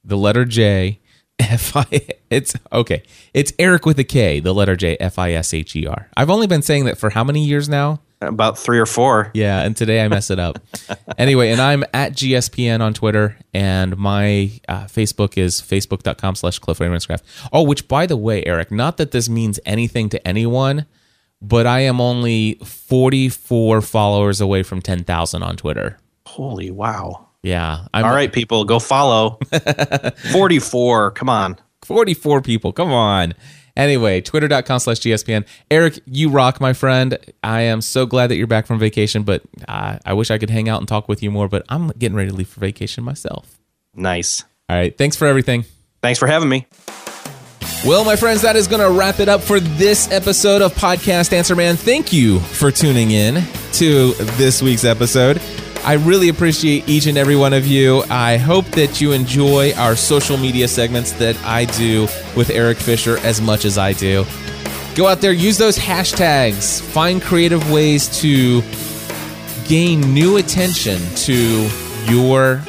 [0.04, 1.00] the letter J,
[1.38, 1.86] F I.
[2.28, 3.02] It's okay.
[3.32, 6.10] It's Erik with a K, the letter J, F I S H E R.
[6.18, 8.02] I've only been saying that for how many years now?
[8.20, 9.30] About three or four.
[9.32, 10.58] Yeah, and today I mess it up.
[11.16, 16.82] anyway, and I'm at GSPN on Twitter, and my uh, Facebook is facebook.com slash Cliff.
[17.54, 20.84] Oh, which, by the way, Erik, not that this means anything to anyone,
[21.42, 25.98] but I am only 44 followers away from 10,000 on Twitter.
[26.26, 27.26] Holy wow.
[27.42, 27.86] Yeah.
[27.94, 29.38] I'm All right, people, go follow.
[30.32, 31.12] 44.
[31.12, 31.58] Come on.
[31.84, 32.72] 44 people.
[32.72, 33.34] Come on.
[33.76, 35.46] Anyway, twitter.com slash GSPN.
[35.70, 37.16] Erik, you rock, my friend.
[37.42, 40.50] I am so glad that you're back from vacation, but uh, I wish I could
[40.50, 43.04] hang out and talk with you more, but I'm getting ready to leave for vacation
[43.04, 43.58] myself.
[43.94, 44.44] Nice.
[44.68, 44.96] All right.
[44.96, 45.64] Thanks for everything.
[46.02, 46.66] Thanks for having me.
[47.82, 51.32] Well, my friends, that is going to wrap it up for this episode of Podcast
[51.32, 51.76] Answer Man.
[51.76, 55.40] Thank you for tuning in to this week's episode.
[55.82, 58.02] I really appreciate each and every one of you.
[58.10, 62.02] I hope that you enjoy our social media segments that I do
[62.36, 64.26] with Erik Fisher as much as I do.
[64.94, 68.60] Go out there, use those hashtags, find creative ways to
[69.66, 71.66] gain new attention to
[72.04, 72.62] your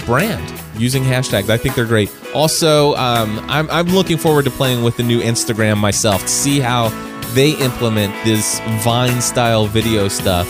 [0.00, 1.48] brand using hashtags.
[1.48, 2.10] I think they're great.
[2.34, 6.58] Also, um, I'm, I'm looking forward to playing with the new Instagram myself to see
[6.58, 6.88] how
[7.32, 10.46] they implement this Vine style video stuff.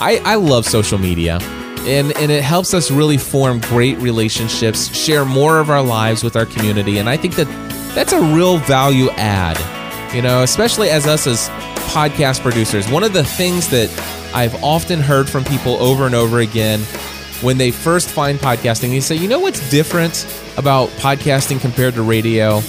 [0.00, 1.38] I, I love social media.
[1.80, 6.34] And, and it helps us really form great relationships, share more of our lives with
[6.34, 6.98] our community.
[6.98, 7.46] And I think that
[7.94, 9.58] that's a real value add,
[10.14, 11.48] you know, especially as us as
[11.90, 12.90] podcast producers.
[12.90, 13.90] One of the things that
[14.34, 16.80] I've often heard from people over and over again
[17.42, 20.26] when they first find podcasting, they say, you know what's different
[20.56, 22.60] about podcasting compared to radio?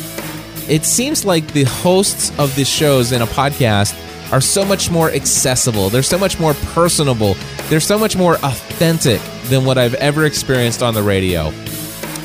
[0.67, 3.93] It seems like the hosts of the shows in a podcast
[4.33, 5.89] are so much more accessible.
[5.89, 7.35] They're so much more personable.
[7.69, 11.51] They're so much more authentic than what I've ever experienced on the radio.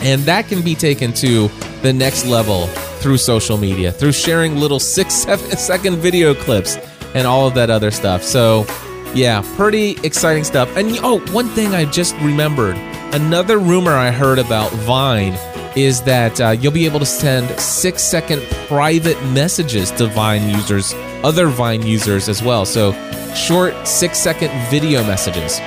[0.00, 1.48] And that can be taken to
[1.82, 2.66] the next level
[2.98, 6.76] through social media, through sharing little six, seven second video clips
[7.14, 8.22] and all of that other stuff.
[8.22, 8.66] So
[9.14, 10.74] Yeah, pretty exciting stuff.
[10.76, 12.76] And oh, one thing I just remembered
[13.12, 15.34] another rumor I heard about Vine
[15.76, 20.92] is that uh, you'll be able to send six second private messages to Vine users,
[21.22, 22.64] other Vine users as well.
[22.64, 22.92] So,
[23.34, 25.58] short six second video messages.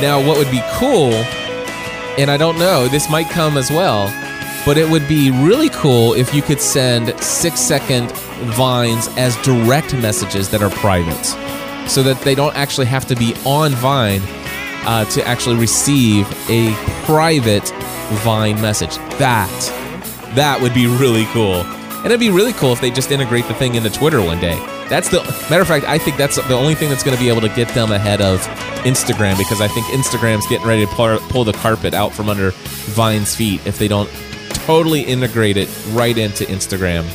[0.00, 1.12] Now, what would be cool,
[2.18, 4.06] and I don't know, this might come as well,
[4.64, 8.10] but it would be really cool if you could send six second
[8.56, 11.24] vines as direct messages that are private
[11.88, 14.22] so that they don't actually have to be on Vine
[14.84, 16.74] uh, to actually receive a
[17.04, 17.68] private
[18.24, 18.96] Vine message.
[19.18, 19.48] That
[20.34, 23.54] that would be really cool, and it'd be really cool if they just integrate the
[23.54, 24.58] thing into Twitter one day.
[24.88, 25.86] That's the matter of fact.
[25.86, 28.20] I think that's the only thing that's going to be able to get them ahead
[28.20, 28.40] of
[28.84, 32.50] Instagram because I think Instagram's getting ready to pull, pull the carpet out from under
[32.50, 34.10] Vine's feet if they don't
[34.66, 37.06] totally integrate it right into Instagram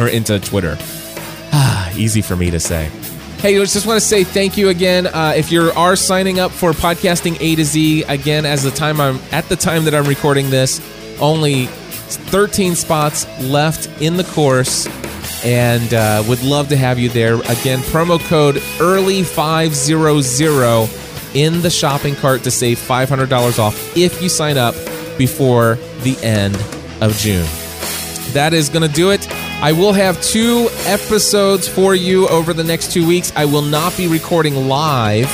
[0.00, 0.76] or into Twitter.
[1.52, 2.90] Ah, easy for me to say.
[3.44, 5.06] Hey, I just want to say thank you again.
[5.06, 9.02] Uh, if you are signing up for podcasting A to Z, again, as the time
[9.02, 10.80] I'm at the time that I'm recording this,
[11.20, 14.86] only 13 spots left in the course,
[15.44, 17.34] and uh, would love to have you there.
[17.34, 24.56] Again, promo code early500 in the shopping cart to save $500 off if you sign
[24.56, 24.74] up
[25.18, 26.56] before the end
[27.02, 27.44] of June.
[28.32, 29.28] That is going to do it.
[29.64, 33.32] I will have two episodes for you over the next two weeks.
[33.34, 35.24] I will not be recording live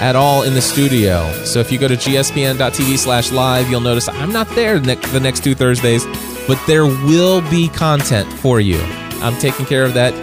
[0.00, 1.28] at all in the studio.
[1.42, 5.42] So if you go to gspn.tv slash live, you'll notice I'm not there the next
[5.42, 6.06] two Thursdays,
[6.46, 8.78] but there will be content for you.
[9.20, 10.14] I'm taking care of that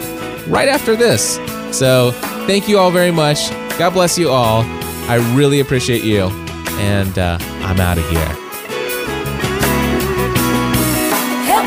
[0.48, 1.34] right after this.
[1.70, 2.12] So
[2.46, 3.50] thank you all very much.
[3.78, 4.62] God bless you all.
[5.06, 6.30] I really appreciate you.
[6.78, 8.37] And uh, I'm out of here.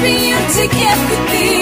[0.02, 1.61] Helping you take everything you